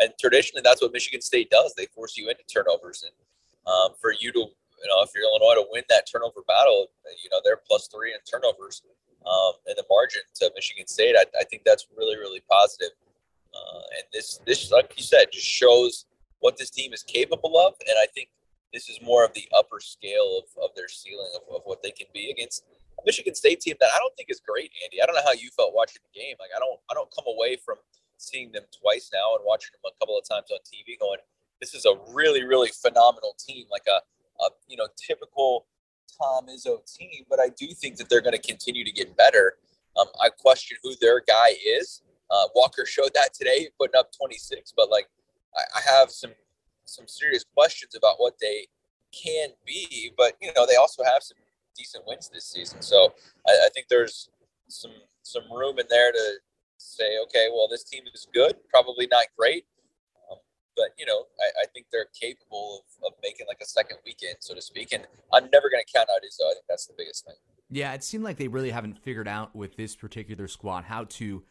And 0.00 0.12
traditionally, 0.20 0.62
that's 0.62 0.82
what 0.82 0.92
Michigan 0.92 1.20
State 1.20 1.50
does. 1.50 1.74
They 1.76 1.86
force 1.86 2.16
you 2.16 2.28
into 2.28 2.42
turnovers. 2.50 3.04
And 3.06 3.14
um, 3.66 3.94
for 4.00 4.12
you 4.12 4.32
to, 4.32 4.38
you 4.38 4.88
know, 4.90 5.02
if 5.02 5.10
you're 5.14 5.24
Illinois 5.24 5.62
to 5.62 5.66
win 5.70 5.84
that 5.88 6.06
turnover 6.10 6.42
battle, 6.46 6.88
you 7.22 7.30
know, 7.30 7.38
they're 7.44 7.60
plus 7.66 7.88
three 7.88 8.12
in 8.12 8.18
turnovers 8.26 8.82
um, 9.24 9.52
in 9.68 9.74
the 9.76 9.84
margin 9.88 10.22
to 10.40 10.50
Michigan 10.54 10.86
State. 10.86 11.14
I, 11.16 11.24
I 11.38 11.44
think 11.44 11.62
that's 11.64 11.86
really, 11.96 12.16
really 12.16 12.42
positive. 12.50 12.90
Uh, 13.54 13.82
and 13.96 14.04
this, 14.12 14.40
this, 14.46 14.70
like 14.72 14.92
you 14.96 15.04
said, 15.04 15.26
just 15.32 15.46
shows 15.46 16.06
what 16.40 16.56
this 16.58 16.70
team 16.70 16.92
is 16.92 17.02
capable 17.02 17.56
of. 17.56 17.74
And 17.86 17.96
I 18.02 18.06
think 18.12 18.28
this 18.74 18.90
is 18.90 19.00
more 19.00 19.24
of 19.24 19.32
the 19.32 19.48
upper 19.56 19.80
scale 19.80 20.42
of, 20.42 20.50
of 20.62 20.74
their 20.76 20.88
ceiling 20.88 21.30
of, 21.36 21.42
of 21.54 21.62
what 21.64 21.82
they 21.82 21.90
can 21.90 22.08
be 22.12 22.30
against 22.30 22.64
a 22.98 23.02
Michigan 23.06 23.34
State 23.34 23.60
team 23.60 23.76
that 23.80 23.90
I 23.94 23.98
don't 23.98 24.14
think 24.16 24.28
is 24.28 24.42
great, 24.44 24.70
Andy. 24.84 25.00
I 25.00 25.06
don't 25.06 25.14
know 25.14 25.24
how 25.24 25.32
you 25.32 25.48
felt 25.56 25.72
watching 25.72 26.02
the 26.04 26.20
game. 26.20 26.36
Like 26.38 26.50
I 26.54 26.58
don't 26.58 26.80
I 26.90 26.94
don't 26.94 27.08
come 27.14 27.24
away 27.28 27.56
from 27.56 27.76
seeing 28.24 28.52
them 28.52 28.64
twice 28.80 29.10
now 29.12 29.36
and 29.36 29.44
watching 29.44 29.70
them 29.72 29.92
a 29.92 29.98
couple 29.98 30.18
of 30.18 30.26
times 30.28 30.48
on 30.50 30.58
TV 30.64 30.98
going, 30.98 31.18
this 31.60 31.74
is 31.74 31.84
a 31.84 31.94
really, 32.12 32.44
really 32.44 32.70
phenomenal 32.70 33.36
team, 33.38 33.66
like 33.70 33.84
a, 33.88 34.00
a 34.42 34.50
you 34.68 34.76
know, 34.76 34.88
typical 34.96 35.66
Tom 36.18 36.46
Izzo 36.46 36.80
team. 36.92 37.24
But 37.28 37.40
I 37.40 37.48
do 37.48 37.66
think 37.68 37.96
that 37.96 38.08
they're 38.08 38.20
going 38.20 38.36
to 38.36 38.42
continue 38.42 38.84
to 38.84 38.92
get 38.92 39.16
better. 39.16 39.54
Um, 39.96 40.06
I 40.22 40.28
question 40.28 40.78
who 40.82 40.94
their 41.00 41.20
guy 41.20 41.54
is. 41.64 42.02
Uh, 42.30 42.48
Walker 42.54 42.86
showed 42.86 43.12
that 43.14 43.34
today, 43.34 43.68
putting 43.78 43.98
up 43.98 44.10
26. 44.18 44.72
But 44.76 44.90
like, 44.90 45.06
I, 45.56 45.78
I 45.78 45.98
have 45.98 46.10
some 46.10 46.32
some 46.84 47.06
serious 47.08 47.44
questions 47.54 47.94
about 47.94 48.16
what 48.18 48.34
they 48.40 48.66
can 49.12 49.50
be. 49.66 50.12
But 50.16 50.34
you 50.40 50.50
know, 50.56 50.66
they 50.66 50.76
also 50.76 51.02
have 51.04 51.22
some 51.22 51.38
decent 51.76 52.04
wins 52.06 52.30
this 52.32 52.46
season, 52.46 52.82
so 52.82 53.14
I, 53.46 53.52
I 53.66 53.68
think 53.74 53.88
there's 53.88 54.28
some 54.68 54.92
some 55.22 55.44
room 55.50 55.78
in 55.78 55.86
there 55.88 56.12
to 56.12 56.34
say, 56.78 57.18
okay, 57.24 57.48
well, 57.52 57.66
this 57.68 57.84
team 57.84 58.04
is 58.12 58.28
good, 58.32 58.56
probably 58.68 59.06
not 59.10 59.24
great, 59.36 59.64
um, 60.30 60.38
but 60.76 60.90
you 60.98 61.06
know, 61.06 61.24
I, 61.40 61.62
I, 61.62 61.66
think 61.72 61.86
they're 61.90 62.08
capable 62.20 62.84
of, 63.02 63.06
of 63.06 63.12
making 63.22 63.46
like 63.48 63.58
a 63.62 63.66
second 63.66 63.98
weekend, 64.04 64.36
so 64.40 64.54
to 64.54 64.60
speak. 64.60 64.92
And 64.92 65.06
I'm 65.32 65.48
never 65.52 65.70
going 65.70 65.82
to 65.84 65.92
count 65.92 66.08
out 66.14 66.22
Izzo. 66.22 66.50
I 66.50 66.54
think 66.54 66.66
that's 66.68 66.86
the 66.86 66.94
biggest 66.96 67.24
thing. 67.24 67.34
Yeah, 67.70 67.94
it 67.94 68.04
seemed 68.04 68.24
like 68.24 68.36
they 68.36 68.48
really 68.48 68.70
haven't 68.70 68.98
figured 68.98 69.26
out 69.26 69.56
with 69.56 69.76
this 69.76 69.96
particular 69.96 70.46
squad 70.46 70.84
how 70.84 71.04
to 71.04 71.42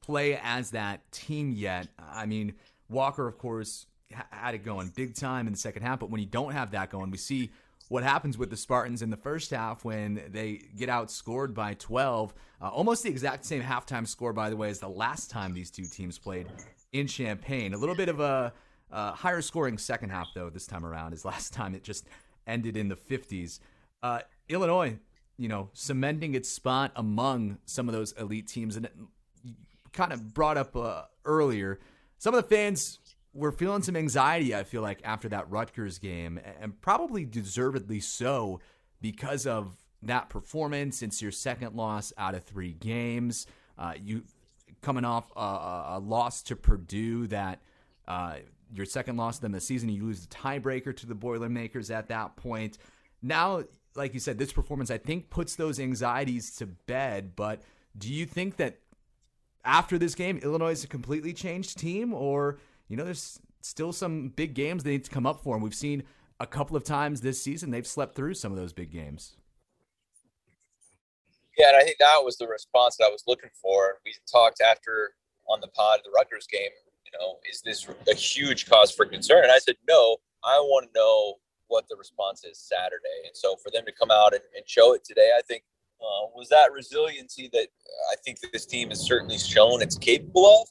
play 0.00 0.38
as 0.42 0.70
that 0.70 1.10
team 1.10 1.50
yet. 1.50 1.88
I 1.98 2.26
mean, 2.26 2.54
Walker, 2.88 3.26
of 3.26 3.38
course, 3.38 3.86
had 4.10 4.54
it 4.54 4.64
going 4.64 4.88
big 4.94 5.14
time 5.14 5.46
in 5.46 5.52
the 5.52 5.58
second 5.58 5.82
half. 5.82 6.00
But 6.00 6.10
when 6.10 6.20
you 6.20 6.26
don't 6.26 6.52
have 6.52 6.70
that 6.72 6.90
going, 6.90 7.10
we 7.10 7.18
see 7.18 7.50
what 7.88 8.02
happens 8.02 8.36
with 8.36 8.50
the 8.50 8.56
Spartans 8.56 9.02
in 9.02 9.10
the 9.10 9.16
first 9.16 9.50
half 9.50 9.84
when 9.84 10.20
they 10.30 10.62
get 10.76 10.88
outscored 10.88 11.54
by 11.54 11.74
12. 11.74 12.34
Uh, 12.60 12.68
almost 12.68 13.02
the 13.02 13.08
exact 13.08 13.44
same 13.44 13.62
halftime 13.62 14.06
score, 14.06 14.32
by 14.32 14.50
the 14.50 14.56
way, 14.56 14.68
as 14.68 14.80
the 14.80 14.88
last 14.88 15.30
time 15.30 15.54
these 15.54 15.70
two 15.70 15.84
teams 15.84 16.18
played 16.18 16.46
in 16.92 17.06
Champaign. 17.06 17.74
A 17.74 17.78
little 17.78 17.94
bit 17.94 18.08
of 18.08 18.20
a 18.20 18.52
uh, 18.90 19.12
higher 19.12 19.42
scoring 19.42 19.78
second 19.78 20.10
half, 20.10 20.28
though, 20.34 20.50
this 20.50 20.66
time 20.66 20.84
around, 20.84 21.12
as 21.12 21.24
last 21.24 21.52
time 21.52 21.74
it 21.74 21.84
just 21.84 22.06
ended 22.46 22.76
in 22.76 22.88
the 22.88 22.96
50s. 22.96 23.60
Uh, 24.02 24.20
Illinois, 24.48 24.98
you 25.36 25.48
know, 25.48 25.70
cementing 25.72 26.34
its 26.34 26.48
spot 26.48 26.92
among 26.96 27.58
some 27.66 27.88
of 27.88 27.94
those 27.94 28.12
elite 28.12 28.46
teams. 28.46 28.76
And 28.76 28.88
kind 29.96 30.12
of 30.12 30.34
brought 30.34 30.56
up 30.56 30.76
uh, 30.76 31.02
earlier, 31.24 31.80
some 32.18 32.34
of 32.34 32.42
the 32.42 32.54
fans 32.54 32.98
we're 33.36 33.52
feeling 33.52 33.82
some 33.82 33.96
anxiety, 33.96 34.54
I 34.54 34.64
feel 34.64 34.82
like, 34.82 35.00
after 35.04 35.28
that 35.28 35.50
Rutgers 35.50 35.98
game, 35.98 36.40
and 36.60 36.80
probably 36.80 37.24
deservedly 37.24 38.00
so 38.00 38.60
because 39.00 39.46
of 39.46 39.76
that 40.02 40.28
performance. 40.28 41.02
It's 41.02 41.20
your 41.20 41.32
second 41.32 41.74
loss 41.74 42.12
out 42.16 42.34
of 42.34 42.44
three 42.44 42.72
games. 42.72 43.46
Uh, 43.78 43.94
you 44.02 44.24
coming 44.80 45.04
off 45.04 45.30
a, 45.36 45.94
a, 45.96 45.98
loss 45.98 46.42
to 46.44 46.56
Purdue 46.56 47.26
that 47.28 47.60
uh, 48.06 48.36
your 48.74 48.86
second 48.86 49.16
loss 49.16 49.36
to 49.36 49.42
them 49.42 49.52
this 49.52 49.66
season. 49.66 49.88
You 49.88 50.04
lose 50.04 50.26
the 50.26 50.34
tiebreaker 50.34 50.96
to 50.96 51.06
the 51.06 51.14
Boilermakers 51.14 51.90
at 51.90 52.08
that 52.08 52.36
point. 52.36 52.78
Now, 53.22 53.64
like 53.94 54.14
you 54.14 54.20
said, 54.20 54.38
this 54.38 54.52
performance 54.52 54.90
I 54.90 54.98
think 54.98 55.30
puts 55.30 55.56
those 55.56 55.80
anxieties 55.80 56.54
to 56.56 56.66
bed. 56.66 57.32
But 57.36 57.62
do 57.96 58.12
you 58.12 58.26
think 58.26 58.56
that 58.56 58.78
after 59.64 59.98
this 59.98 60.14
game, 60.14 60.38
Illinois 60.38 60.72
is 60.72 60.84
a 60.84 60.88
completely 60.88 61.32
changed 61.32 61.78
team, 61.78 62.14
or 62.14 62.58
you 62.88 62.96
know, 62.96 63.04
there's 63.04 63.40
still 63.62 63.92
some 63.92 64.28
big 64.28 64.54
games 64.54 64.84
they 64.84 64.92
need 64.92 65.04
to 65.04 65.10
come 65.10 65.26
up 65.26 65.42
for, 65.42 65.54
and 65.54 65.62
we've 65.62 65.74
seen 65.74 66.04
a 66.38 66.46
couple 66.46 66.76
of 66.76 66.84
times 66.84 67.20
this 67.20 67.42
season 67.42 67.70
they've 67.70 67.86
slept 67.86 68.14
through 68.14 68.34
some 68.34 68.52
of 68.52 68.58
those 68.58 68.72
big 68.72 68.90
games. 68.90 69.36
Yeah, 71.58 71.68
and 71.68 71.76
I 71.76 71.84
think 71.84 71.96
that 71.98 72.20
was 72.22 72.36
the 72.36 72.46
response 72.46 72.96
that 72.98 73.06
I 73.06 73.08
was 73.08 73.24
looking 73.26 73.50
for. 73.60 73.98
We 74.04 74.14
talked 74.30 74.60
after 74.60 75.14
on 75.48 75.60
the 75.60 75.68
pod 75.68 76.00
the 76.04 76.10
Rutgers 76.14 76.46
game. 76.46 76.70
You 77.04 77.12
know, 77.18 77.36
is 77.50 77.62
this 77.62 77.86
a 78.10 78.14
huge 78.14 78.68
cause 78.68 78.90
for 78.90 79.06
concern? 79.06 79.44
And 79.44 79.52
I 79.52 79.58
said, 79.58 79.76
no. 79.88 80.18
I 80.44 80.58
want 80.58 80.86
to 80.86 80.92
know 80.94 81.34
what 81.68 81.88
the 81.88 81.96
response 81.96 82.44
is 82.44 82.58
Saturday. 82.58 83.26
And 83.26 83.34
so 83.34 83.56
for 83.56 83.70
them 83.70 83.84
to 83.86 83.92
come 83.92 84.10
out 84.10 84.32
and, 84.34 84.42
and 84.56 84.68
show 84.68 84.94
it 84.94 85.04
today, 85.04 85.30
I 85.36 85.40
think 85.42 85.62
uh, 86.00 86.28
was 86.34 86.48
that 86.50 86.72
resiliency 86.72 87.48
that 87.52 87.68
I 88.12 88.16
think 88.24 88.38
this 88.52 88.66
team 88.66 88.90
has 88.90 89.00
certainly 89.00 89.38
shown 89.38 89.82
it's 89.82 89.98
capable 89.98 90.46
of. 90.46 90.68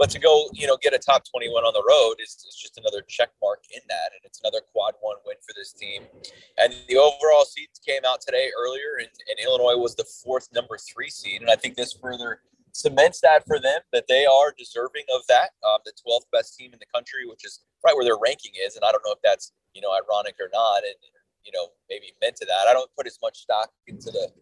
But 0.00 0.08
to 0.16 0.18
go, 0.18 0.48
you 0.54 0.66
know, 0.66 0.78
get 0.80 0.94
a 0.94 0.98
top 0.98 1.28
21 1.28 1.60
on 1.60 1.76
the 1.76 1.84
road 1.84 2.24
is, 2.24 2.40
is 2.48 2.56
just 2.56 2.80
another 2.80 3.04
check 3.06 3.28
mark 3.36 3.60
in 3.68 3.82
that. 3.92 4.16
And 4.16 4.24
it's 4.24 4.40
another 4.40 4.64
quad 4.72 4.94
one 5.02 5.20
win 5.26 5.36
for 5.44 5.52
this 5.52 5.74
team. 5.74 6.08
And 6.56 6.72
the 6.88 6.96
overall 6.96 7.44
seeds 7.44 7.78
came 7.86 8.00
out 8.08 8.22
today 8.24 8.48
earlier, 8.56 8.96
and, 8.96 9.12
and 9.28 9.36
Illinois 9.44 9.76
was 9.76 9.94
the 9.94 10.08
fourth 10.24 10.48
number 10.54 10.78
three 10.80 11.10
seed. 11.10 11.42
And 11.42 11.50
I 11.50 11.56
think 11.56 11.76
this 11.76 11.92
further 11.92 12.40
cements 12.72 13.20
that 13.20 13.44
for 13.44 13.60
them 13.60 13.84
that 13.92 14.08
they 14.08 14.24
are 14.24 14.54
deserving 14.56 15.04
of 15.12 15.20
that. 15.28 15.52
Um, 15.68 15.84
the 15.84 15.92
12th 15.92 16.32
best 16.32 16.56
team 16.56 16.72
in 16.72 16.78
the 16.80 16.88
country, 16.88 17.28
which 17.28 17.44
is 17.44 17.60
right 17.84 17.94
where 17.94 18.08
their 18.08 18.16
ranking 18.16 18.52
is. 18.56 18.76
And 18.76 18.84
I 18.88 18.92
don't 18.92 19.04
know 19.04 19.12
if 19.12 19.20
that's, 19.22 19.52
you 19.74 19.82
know, 19.82 19.92
ironic 19.92 20.36
or 20.40 20.48
not. 20.50 20.80
And, 20.80 20.96
you 21.44 21.52
know, 21.52 21.76
maybe 21.90 22.16
meant 22.24 22.36
to 22.36 22.46
that. 22.46 22.68
I 22.70 22.72
don't 22.72 22.88
put 22.96 23.06
as 23.06 23.18
much 23.20 23.44
stock 23.44 23.68
into 23.86 24.10
the 24.10 24.32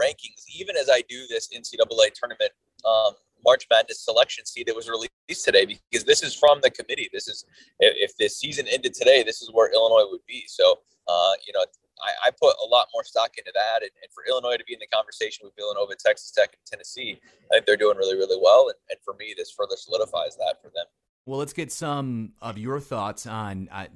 rankings, 0.00 0.48
even 0.56 0.78
as 0.80 0.88
I 0.88 1.02
do 1.10 1.26
this 1.28 1.52
NCAA 1.52 2.16
tournament 2.16 2.52
um, 2.88 3.12
March 3.44 3.66
Madness 3.70 4.04
selection 4.04 4.46
seed 4.46 4.66
that 4.66 4.76
was 4.76 4.88
released 4.88 5.44
today, 5.44 5.66
because 5.90 6.04
this 6.04 6.22
is 6.22 6.34
from 6.34 6.60
the 6.62 6.70
committee. 6.70 7.08
This 7.12 7.28
is 7.28 7.44
if 7.78 8.16
the 8.16 8.28
season 8.28 8.66
ended 8.68 8.94
today, 8.94 9.22
this 9.22 9.42
is 9.42 9.50
where 9.52 9.72
Illinois 9.72 10.08
would 10.10 10.24
be. 10.26 10.44
So, 10.46 10.78
uh, 11.08 11.32
you 11.46 11.52
know, 11.52 11.64
I, 12.02 12.28
I, 12.28 12.30
put 12.30 12.54
a 12.64 12.66
lot 12.66 12.88
more 12.92 13.04
stock 13.04 13.32
into 13.38 13.52
that, 13.54 13.82
and, 13.82 13.90
and, 14.02 14.12
for 14.12 14.24
Illinois 14.28 14.56
to 14.56 14.64
be 14.64 14.72
in 14.72 14.80
the 14.80 14.86
conversation 14.86 15.44
with 15.44 15.54
Villanova, 15.56 15.94
Texas 15.94 16.30
Tech, 16.30 16.50
and 16.52 16.60
Tennessee, 16.66 17.20
I 17.50 17.54
think 17.54 17.66
they're 17.66 17.76
doing 17.76 17.96
really, 17.96 18.16
really 18.16 18.38
well. 18.40 18.68
And, 18.68 18.76
and 18.90 18.98
for 19.04 19.14
me, 19.14 19.34
this 19.36 19.52
further 19.52 19.76
solidifies 19.76 20.36
that 20.36 20.56
for 20.60 20.70
them. 20.74 20.86
Well, 21.26 21.38
let's 21.38 21.54
get 21.54 21.72
some 21.72 22.32
of 22.42 22.58
your 22.58 22.80
thoughts 22.80 23.26
on 23.26 23.68
uh, 23.72 23.86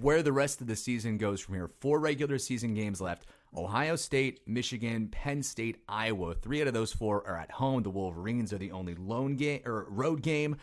where 0.00 0.22
the 0.22 0.32
rest 0.32 0.60
of 0.60 0.68
the 0.68 0.76
season 0.76 1.18
goes 1.18 1.40
from 1.40 1.54
here. 1.54 1.70
Four 1.80 1.98
regular 1.98 2.38
season 2.38 2.74
games 2.74 3.00
left. 3.00 3.26
Ohio 3.54 3.96
State, 3.96 4.40
Michigan, 4.46 5.08
Penn 5.08 5.42
State, 5.42 5.82
Iowa. 5.88 6.34
Three 6.34 6.60
out 6.60 6.68
of 6.68 6.74
those 6.74 6.92
four 6.92 7.26
are 7.26 7.38
at 7.38 7.50
home. 7.50 7.82
The 7.82 7.90
Wolverines 7.90 8.52
are 8.52 8.58
the 8.58 8.72
only 8.72 8.94
lone 8.94 9.36
game 9.36 9.60
or 9.64 9.86
road 9.88 10.22
game. 10.22 10.56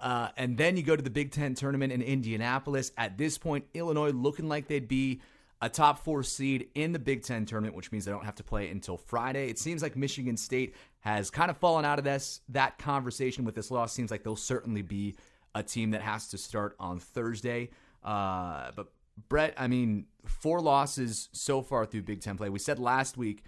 Uh, 0.00 0.28
and 0.36 0.56
then 0.56 0.76
you 0.76 0.82
go 0.82 0.96
to 0.96 1.02
the 1.02 1.10
Big 1.10 1.30
Ten 1.30 1.54
tournament 1.54 1.92
in 1.92 2.02
Indianapolis. 2.02 2.90
At 2.96 3.18
this 3.18 3.38
point, 3.38 3.64
Illinois 3.74 4.10
looking 4.10 4.48
like 4.48 4.66
they'd 4.66 4.88
be 4.88 5.20
a 5.60 5.68
top 5.68 6.04
four 6.04 6.24
seed 6.24 6.68
in 6.74 6.92
the 6.92 6.98
Big 6.98 7.22
Ten 7.22 7.46
tournament, 7.46 7.76
which 7.76 7.92
means 7.92 8.04
they 8.04 8.10
don't 8.10 8.24
have 8.24 8.34
to 8.34 8.42
play 8.42 8.68
until 8.68 8.96
Friday. 8.96 9.48
It 9.48 9.60
seems 9.60 9.80
like 9.80 9.94
Michigan 9.94 10.36
State 10.36 10.74
has 11.00 11.30
kind 11.30 11.50
of 11.50 11.56
fallen 11.58 11.84
out 11.84 11.98
of 11.98 12.04
this 12.04 12.40
that 12.48 12.78
conversation 12.78 13.44
with 13.44 13.54
this 13.54 13.70
loss. 13.70 13.92
Seems 13.92 14.10
like 14.10 14.24
they'll 14.24 14.34
certainly 14.34 14.82
be 14.82 15.14
a 15.54 15.62
team 15.62 15.92
that 15.92 16.02
has 16.02 16.28
to 16.28 16.38
start 16.38 16.74
on 16.80 16.98
Thursday. 16.98 17.70
Uh, 18.02 18.72
but 18.74 18.88
Brett, 19.28 19.54
I 19.56 19.66
mean, 19.66 20.06
four 20.24 20.60
losses 20.60 21.28
so 21.32 21.62
far 21.62 21.86
through 21.86 22.02
Big 22.02 22.20
Ten 22.20 22.36
play. 22.36 22.48
We 22.48 22.58
said 22.58 22.78
last 22.78 23.16
week, 23.16 23.44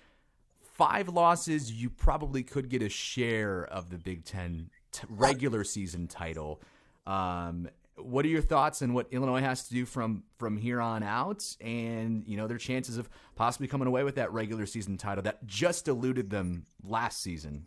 five 0.61 1.09
losses, 1.09 1.73
you 1.73 1.91
probably 1.91 2.43
could 2.43 2.69
get 2.69 2.83
a 2.83 2.89
share 2.89 3.65
of 3.65 3.91
the 3.91 3.99
Big 3.99 4.25
Ten 4.25 4.71
t- 4.93 5.07
regular 5.09 5.65
season 5.65 6.07
title. 6.07 6.61
Um, 7.07 7.69
what 7.97 8.25
are 8.25 8.29
your 8.29 8.43
thoughts 8.43 8.83
on 8.83 8.93
what 8.93 9.07
Illinois 9.13 9.41
has 9.41 9.69
to 9.69 9.75
do 9.75 9.85
from 9.85 10.25
from 10.39 10.57
here 10.57 10.81
on 10.81 11.03
out, 11.03 11.45
and 11.61 12.25
you 12.27 12.37
know 12.37 12.47
their 12.47 12.59
chances 12.59 12.99
of 12.99 13.09
possibly 13.37 13.69
coming 13.69 13.87
away 13.87 14.03
with 14.03 14.17
that 14.17 14.33
regular 14.33 14.67
season 14.67 14.97
title 14.97 15.23
that 15.23 15.47
just 15.47 15.87
eluded 15.87 16.31
them 16.31 16.65
last 16.83 17.23
season? 17.23 17.67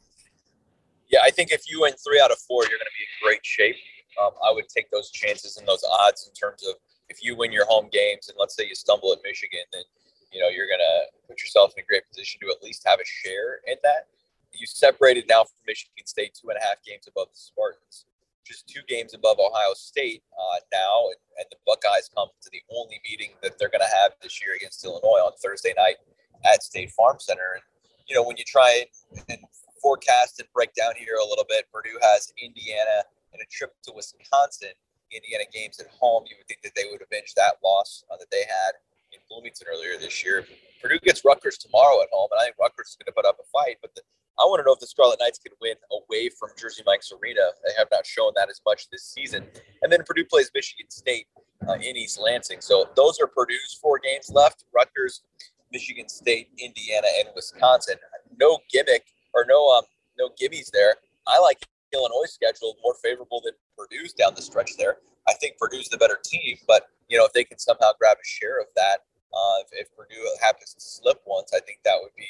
Yeah, 1.10 1.20
I 1.24 1.32
think 1.32 1.52
if 1.52 1.70
you 1.70 1.82
win 1.82 1.94
three 1.94 2.20
out 2.20 2.32
of 2.32 2.38
four, 2.40 2.64
you're 2.64 2.78
going 2.78 2.80
to 2.80 2.98
be 2.98 3.04
in 3.04 3.28
great 3.28 3.46
shape. 3.46 3.76
Um, 4.22 4.32
I 4.46 4.52
would 4.52 4.68
take 4.68 4.92
those 4.92 5.12
chances 5.12 5.58
and 5.58 5.68
those 5.68 5.84
odds 5.90 6.28
in 6.28 6.34
terms 6.34 6.68
of 6.68 6.76
if 7.10 7.24
you 7.24 7.36
win 7.36 7.52
your 7.52 7.66
home 7.66 7.90
games 7.92 8.30
and 8.30 8.38
let's 8.40 8.56
say 8.56 8.68
you 8.68 8.76
stumble 8.76 9.12
at 9.14 9.20
Michigan, 9.24 9.62
then 9.72 9.84
you 10.32 10.42
know 10.42 10.50
you're 10.50 10.68
gonna 10.68 11.08
put 11.28 11.42
yourself 11.42 11.74
in 11.78 11.84
a 11.84 11.88
great 11.88 12.08
position 12.08 12.40
to 12.42 12.48
at 12.50 12.62
least 12.64 12.84
have 12.86 13.00
a 13.00 13.06
share 13.06 13.60
in 13.68 13.76
that. 13.84 14.08
You 14.54 14.66
separated 14.66 15.26
now 15.30 15.44
from 15.44 15.60
Michigan 15.68 16.06
State 16.06 16.38
two 16.40 16.50
and 16.50 16.58
a 16.58 16.64
half 16.66 16.84
games 16.84 17.08
above 17.08 17.28
the 17.32 17.40
Spartans, 17.40 18.06
just 18.46 18.68
two 18.68 18.82
games 18.88 19.14
above 19.14 19.38
Ohio 19.40 19.74
State 19.76 20.24
uh, 20.34 20.60
now, 20.72 21.08
and, 21.08 21.22
and 21.38 21.48
the 21.52 21.58
Buckeyes 21.66 22.10
come 22.14 22.30
to 22.42 22.50
the 22.52 22.62
only 22.76 23.00
meeting 23.10 23.32
that 23.44 23.60
they're 23.60 23.72
gonna 23.72 23.92
have 24.04 24.14
this 24.22 24.42
year 24.42 24.56
against 24.56 24.84
Illinois 24.84 25.24
on 25.24 25.32
Thursday 25.42 25.74
night 25.78 25.98
at 26.46 26.64
State 26.64 26.92
Farm 26.92 27.18
Center. 27.20 27.56
And 27.56 27.64
you 28.08 28.16
know 28.16 28.24
when 28.24 28.38
you 28.38 28.44
try 28.46 28.84
and 29.30 29.40
forecast 29.82 30.40
and 30.40 30.48
break 30.54 30.74
down 30.74 30.94
here 30.98 31.16
a 31.22 31.28
little 31.28 31.46
bit, 31.48 31.66
Purdue 31.72 31.98
has 32.02 32.34
Indiana 32.42 33.08
and 33.34 33.42
a 33.42 33.46
trip 33.52 33.74
to 33.84 33.94
Wisconsin 33.96 34.76
Indiana 35.12 35.46
games 35.54 35.80
at 35.80 35.88
home, 35.88 36.24
you 36.28 36.36
would 36.38 36.48
think 36.48 36.62
that 36.64 36.74
they 36.76 36.86
would 36.92 37.02
avenge 37.02 37.34
that 37.36 37.58
loss 37.64 38.04
uh, 38.12 38.18
that 38.18 38.30
they 38.32 38.44
had 38.48 38.76
in 39.14 39.20
Bloomington 39.30 39.68
earlier 39.72 39.98
this 40.00 40.24
year. 40.24 40.46
Purdue 40.82 41.00
gets 41.00 41.24
Rutgers 41.24 41.58
tomorrow 41.58 42.02
at 42.02 42.10
home, 42.12 42.30
and 42.32 42.40
I 42.40 42.46
think 42.46 42.56
Rutgers 42.60 42.90
is 42.90 42.98
going 43.00 43.08
to 43.08 43.16
put 43.16 43.26
up 43.26 43.38
a 43.40 43.48
fight. 43.52 43.78
But 43.82 43.96
the, 43.96 44.02
I 44.40 44.46
want 44.46 44.60
to 44.60 44.66
know 44.66 44.74
if 44.74 44.80
the 44.80 44.88
Scarlet 44.88 45.18
Knights 45.20 45.40
can 45.40 45.54
win 45.62 45.76
away 45.92 46.30
from 46.30 46.50
Jersey 46.60 46.84
Mike's 46.86 47.12
Arena. 47.12 47.42
They 47.66 47.74
have 47.78 47.88
not 47.92 48.06
shown 48.06 48.32
that 48.36 48.50
as 48.50 48.62
much 48.66 48.90
this 48.90 49.04
season. 49.04 49.46
And 49.82 49.92
then 49.92 50.04
Purdue 50.06 50.26
plays 50.26 50.52
Michigan 50.54 50.90
State 50.90 51.28
uh, 51.68 51.74
in 51.74 51.96
East 51.98 52.20
Lansing. 52.20 52.62
So 52.62 52.90
those 52.96 53.20
are 53.20 53.28
Purdue's 53.28 53.78
four 53.82 54.00
games 54.00 54.30
left. 54.30 54.66
Rutgers, 54.76 55.24
Michigan 55.72 56.08
State, 56.08 56.50
Indiana, 56.58 57.08
and 57.20 57.30
Wisconsin. 57.36 57.96
No 58.40 58.60
gimmick 58.72 59.06
or 59.34 59.46
no 59.48 59.70
um 59.72 59.84
no 60.20 60.30
gimmies 60.30 60.70
there. 60.72 60.96
I 61.26 61.40
like 61.40 61.60
Illinois 61.94 62.28
schedule 62.28 62.76
more 62.84 62.96
favorable 63.04 63.42
than 63.44 63.54
Purdue's 63.78 64.14
down 64.14 64.34
the 64.36 64.42
stretch 64.42 64.78
there. 64.78 64.98
I 65.28 65.34
think 65.34 65.58
Purdue's 65.58 65.90
the 65.90 65.98
better 65.98 66.20
team, 66.24 66.58
but 66.68 66.90
you 67.08 67.18
know 67.18 67.26
if 67.26 67.34
they 67.34 67.44
can 67.44 67.60
somehow 67.60 67.92
grab 68.00 68.18
a 68.18 68.28
share 68.28 68.60
of 68.60 68.68
that, 68.76 69.06
uh, 69.34 69.58
if, 69.62 69.88
if, 69.88 69.96
Purdue 69.96 70.24
happens 70.42 70.74
to 70.74 70.82
slip 70.82 71.22
once, 71.26 71.52
I 71.54 71.60
think 71.60 71.80
that 71.84 71.96
would 72.02 72.16
be 72.16 72.28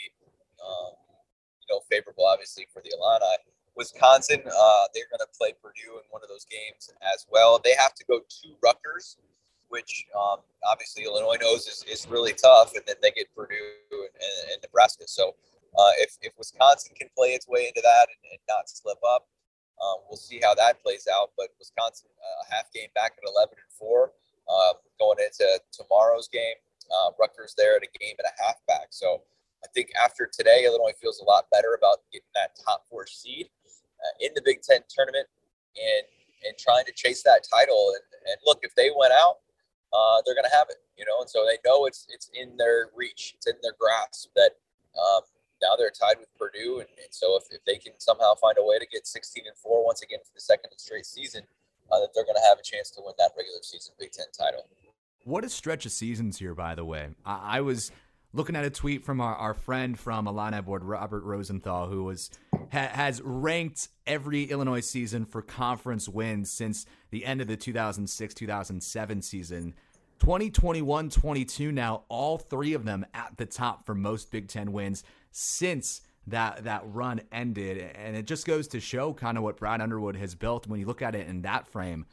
um, 0.62 0.94
you 1.62 1.68
know 1.70 1.82
favorable, 1.90 2.26
obviously 2.26 2.68
for 2.74 2.82
the 2.82 2.92
Illini. 2.94 3.38
Wisconsin, 3.76 4.42
uh, 4.42 4.84
they're 4.94 5.06
going 5.14 5.22
to 5.22 5.38
play 5.38 5.54
Purdue 5.62 6.02
in 6.02 6.06
one 6.10 6.24
of 6.24 6.30
those 6.30 6.46
games 6.50 6.90
as 7.14 7.28
well. 7.30 7.62
They 7.64 7.76
have 7.78 7.94
to 7.94 8.04
go 8.06 8.20
to 8.20 8.48
Rutgers, 8.64 9.18
which 9.70 10.06
um, 10.18 10.40
obviously 10.66 11.04
Illinois 11.06 11.38
knows 11.40 11.68
is, 11.68 11.86
is 11.88 12.08
really 12.10 12.34
tough, 12.34 12.74
and 12.74 12.84
then 12.88 12.96
they 13.04 13.12
get 13.12 13.28
Purdue 13.36 13.54
and, 13.94 14.18
and, 14.18 14.54
and 14.54 14.62
Nebraska. 14.64 15.04
So 15.06 15.36
uh, 15.78 15.94
if, 16.00 16.18
if 16.22 16.34
Wisconsin 16.38 16.96
can 16.98 17.10
play 17.16 17.38
its 17.38 17.48
way 17.48 17.68
into 17.68 17.82
that 17.86 18.08
and, 18.10 18.32
and 18.34 18.42
not 18.50 18.68
slip 18.68 18.98
up, 19.08 19.28
um, 19.82 20.02
we'll 20.10 20.18
see 20.18 20.40
how 20.42 20.56
that 20.56 20.82
plays 20.82 21.08
out. 21.08 21.32
But 21.38 21.50
Wisconsin, 21.60 22.10
uh, 22.18 22.56
half 22.56 22.72
game 22.74 22.90
back 22.96 23.14
at 23.18 23.24
11 23.28 23.56
and 23.58 23.74
four, 23.74 24.12
um, 24.50 24.76
going 25.00 25.18
into 25.20 25.46
tomorrow's 25.72 26.28
game. 26.28 26.58
Uh, 26.88 27.12
Rutgers 27.20 27.54
there 27.58 27.76
at 27.76 27.84
a 27.84 28.00
game 28.00 28.16
and 28.18 28.28
a 28.28 28.44
half 28.44 28.56
back. 28.66 28.88
So 28.92 29.22
I 29.64 29.68
think 29.76 29.90
after 30.02 30.30
today, 30.32 30.64
Illinois 30.66 30.96
feels 31.02 31.20
a 31.20 31.26
lot 31.26 31.46
better 31.52 31.76
about 31.78 32.00
getting 32.14 32.32
that 32.34 32.56
top 32.64 32.86
four 32.90 33.06
seed 33.08 33.50
uh, 34.00 34.14
in 34.22 34.32
the 34.36 34.42
Big 34.46 34.62
Ten 34.62 34.82
tournament 34.88 35.28
and 35.76 36.06
and 36.46 36.56
trying 36.58 36.86
to 36.86 36.94
chase 36.94 37.24
that 37.24 37.42
title. 37.44 37.94
And, 37.96 38.32
and 38.32 38.38
look, 38.46 38.60
if 38.62 38.76
they 38.76 38.90
went 38.96 39.12
out, 39.12 39.42
uh, 39.92 40.22
they're 40.26 40.36
going 40.36 40.48
to 40.48 40.56
have 40.56 40.68
it, 40.70 40.78
you 40.98 41.04
know. 41.06 41.22
And 41.22 41.30
so 41.30 41.46
they 41.46 41.58
know 41.68 41.86
it's 41.86 42.08
it's 42.10 42.30
in 42.34 42.56
their 42.58 42.90
reach, 42.96 43.34
it's 43.36 43.48
in 43.48 43.56
their 43.62 43.74
grasp 43.80 44.30
that 44.36 44.52
um, 44.96 45.22
now 45.62 45.76
they're 45.78 45.92
tied 45.92 46.20
with 46.20 46.30
Purdue, 46.38 46.80
and, 46.80 46.90
and 47.02 47.12
so 47.12 47.38
if, 47.38 47.44
if 47.52 47.64
they 47.66 47.78
can 47.78 47.94
somehow 47.98 48.36
find 48.36 48.58
a 48.60 48.64
way 48.64 48.80
to 48.80 48.86
get 48.86 49.08
16 49.08 49.44
and 49.48 49.58
four 49.58 49.86
once 49.86 50.02
again 50.02 50.20
for 50.24 50.32
the 50.34 50.42
second 50.42 50.72
straight 50.78 51.06
season, 51.06 51.44
uh, 51.92 52.00
that 52.00 52.10
they're 52.14 52.26
going 52.26 52.36
to 52.36 52.48
have 52.50 52.60
a 52.60 52.64
chance 52.64 52.90
to 52.92 53.02
win 53.04 53.14
that 53.18 53.32
regular 53.38 53.60
season 53.62 53.94
Big 54.00 54.12
Ten 54.12 54.26
title. 54.38 54.68
What 55.24 55.44
a 55.44 55.50
stretch 55.50 55.86
of 55.86 55.92
seasons 55.92 56.40
here, 56.40 56.56
by 56.56 56.76
the 56.76 56.86
way. 56.86 57.10
I, 57.26 57.58
I 57.58 57.62
was 57.62 57.92
looking 58.34 58.56
at 58.56 58.66
a 58.66 58.70
tweet 58.70 59.04
from 59.04 59.20
our, 59.20 59.36
our 59.36 59.54
friend 59.54 59.98
from 59.98 60.28
Illini 60.28 60.62
board, 60.62 60.84
Robert 60.84 61.24
Rosenthal, 61.24 61.88
who 61.88 62.04
was 62.04 62.30
ha, 62.72 62.90
has 62.92 63.22
ranked 63.22 63.90
every 64.06 64.44
Illinois 64.44 64.82
season 64.82 65.26
for 65.26 65.42
conference 65.42 66.08
wins 66.08 66.52
since 66.52 66.86
the 67.10 67.26
end 67.26 67.42
of 67.42 67.48
the 67.48 67.58
2006-2007 67.58 69.24
season. 69.24 69.74
2021 70.20 71.10
22 71.10 71.72
now, 71.72 72.04
all 72.10 72.38
three 72.38 72.74
of 72.74 72.86
them 72.86 73.06
at 73.14 73.38
the 73.38 73.46
top 73.46 73.86
for 73.86 73.94
most 73.94 74.32
Big 74.32 74.48
Ten 74.48 74.72
wins 74.72 75.04
since 75.38 76.02
that 76.26 76.64
that 76.64 76.82
run 76.86 77.22
ended. 77.32 77.92
And 77.96 78.18
it 78.18 78.26
just 78.26 78.46
goes 78.48 78.68
to 78.70 78.80
show 78.80 79.14
kind 79.14 79.38
of 79.38 79.44
what 79.44 79.58
Brad 79.58 79.82
Underwood 79.82 80.16
has 80.16 80.34
built 80.34 80.66
when 80.66 80.80
you 80.80 80.88
look 80.88 81.04
at 81.04 81.14
it 81.14 81.28
in 81.28 81.44
that 81.44 81.68
frame. 81.68 82.08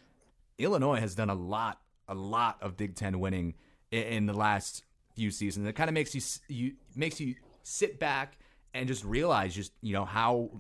Illinois 0.58 1.00
has 1.00 1.14
done 1.14 1.30
a 1.30 1.34
lot, 1.34 1.80
a 2.06 2.14
lot 2.14 2.58
of 2.60 2.76
Big 2.76 2.94
Ten 2.94 3.18
winning 3.18 3.54
in, 3.90 4.02
in 4.02 4.26
the 4.26 4.34
last 4.34 4.84
few 5.14 5.30
seasons. 5.30 5.66
It 5.66 5.74
kind 5.74 5.88
of 5.88 5.94
makes 5.94 6.14
you 6.14 6.20
you 6.48 6.74
makes 6.94 7.18
you 7.18 7.34
sit 7.62 7.98
back 7.98 8.36
and 8.74 8.86
just 8.86 9.04
realize 9.04 9.54
just 9.54 9.72
you 9.80 9.94
know 9.94 10.04
how 10.04 10.50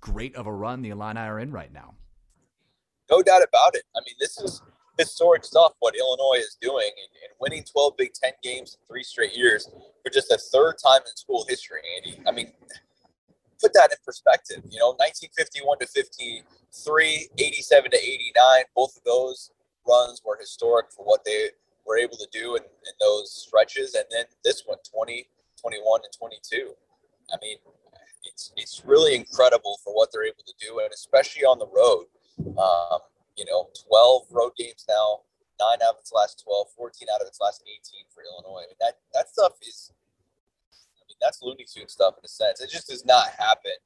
great 0.00 0.36
of 0.36 0.46
a 0.46 0.52
run 0.52 0.82
the 0.82 0.90
Illini 0.90 1.20
are 1.20 1.38
in 1.38 1.50
right 1.50 1.72
now. 1.72 1.94
No 3.10 3.22
doubt 3.22 3.42
about 3.42 3.74
it. 3.74 3.84
I 3.96 4.00
mean, 4.06 4.14
this 4.20 4.38
is 4.38 4.62
historic 4.98 5.44
stuff 5.44 5.72
what 5.80 5.94
Illinois 5.96 6.38
is 6.38 6.56
doing 6.60 6.90
and, 6.90 7.10
and, 7.24 7.32
winning 7.40 7.64
12 7.64 7.96
Big 7.96 8.12
Ten 8.12 8.32
games 8.42 8.76
in 8.76 8.86
three 8.86 9.02
straight 9.02 9.36
years 9.36 9.68
for 10.04 10.10
just 10.10 10.28
the 10.28 10.38
third 10.38 10.74
time 10.84 11.00
in 11.00 11.16
school 11.16 11.44
history, 11.48 11.80
Andy. 11.96 12.20
I 12.26 12.30
mean, 12.30 12.52
put 13.60 13.72
that 13.74 13.90
in 13.90 13.98
perspective. 14.04 14.62
You 14.68 14.78
know, 14.78 14.90
1951 14.98 15.78
to 15.78 15.86
53, 15.86 17.28
87 17.38 17.90
to 17.90 17.96
89, 17.96 18.64
both 18.76 18.96
of 18.96 19.04
those 19.04 19.50
runs 19.88 20.22
were 20.24 20.36
historic 20.38 20.92
for 20.92 21.04
what 21.04 21.24
they 21.24 21.48
were 21.86 21.98
able 21.98 22.16
to 22.16 22.28
do 22.32 22.56
in, 22.56 22.62
in 22.62 22.94
those 23.00 23.32
stretches. 23.32 23.94
And 23.94 24.04
then 24.10 24.24
this 24.44 24.62
one, 24.66 24.78
20, 24.94 25.26
21, 25.60 26.00
and 26.04 26.12
22. 26.12 26.74
I 27.32 27.36
mean, 27.42 27.56
it's, 28.24 28.52
it's 28.56 28.82
really 28.84 29.14
incredible 29.14 29.78
for 29.82 29.94
what 29.94 30.10
they're 30.12 30.24
able 30.24 30.44
to 30.46 30.54
do, 30.60 30.78
and 30.80 30.92
especially 30.92 31.42
on 31.42 31.58
the 31.58 31.66
road. 31.66 32.06
Um, 32.58 33.00
you 33.36 33.44
know, 33.44 33.68
12 33.88 34.28
road 34.30 34.52
games 34.56 34.84
now, 34.88 35.24
nine 35.60 35.80
out 35.84 35.94
of 35.96 36.00
its 36.00 36.12
last 36.12 36.42
12, 36.44 36.68
14 36.76 37.08
out 37.12 37.20
of 37.20 37.26
its 37.26 37.40
last 37.40 37.62
18 37.64 38.04
for 38.12 38.22
Illinois. 38.24 38.64
I 38.64 38.68
mean, 38.68 38.80
that, 38.80 38.98
that 39.14 39.28
stuff 39.28 39.56
is, 39.62 39.92
I 40.98 41.04
mean, 41.08 41.16
that's 41.20 41.42
Looney 41.42 41.66
Tune 41.68 41.88
stuff 41.88 42.14
in 42.18 42.24
a 42.24 42.28
sense. 42.28 42.60
It 42.60 42.70
just 42.70 42.88
does 42.88 43.04
not 43.04 43.28
happen. 43.38 43.76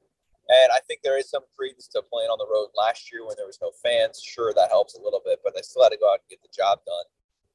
And 0.47 0.71
I 0.71 0.79
think 0.87 1.03
there 1.03 1.19
is 1.19 1.29
some 1.29 1.43
credence 1.55 1.87
to 1.91 2.01
playing 2.01 2.31
on 2.31 2.39
the 2.39 2.47
road 2.47 2.71
last 2.71 3.11
year 3.11 3.27
when 3.27 3.35
there 3.35 3.47
was 3.47 3.59
no 3.61 3.71
fans. 3.83 4.23
Sure, 4.23 4.53
that 4.55 4.71
helps 4.71 4.95
a 4.95 5.01
little 5.01 5.21
bit, 5.23 5.43
but 5.43 5.53
they 5.53 5.61
still 5.61 5.83
had 5.83 5.91
to 5.91 5.99
go 5.99 6.07
out 6.07 6.23
and 6.23 6.29
get 6.31 6.41
the 6.41 6.55
job 6.55 6.79
done. 6.87 7.07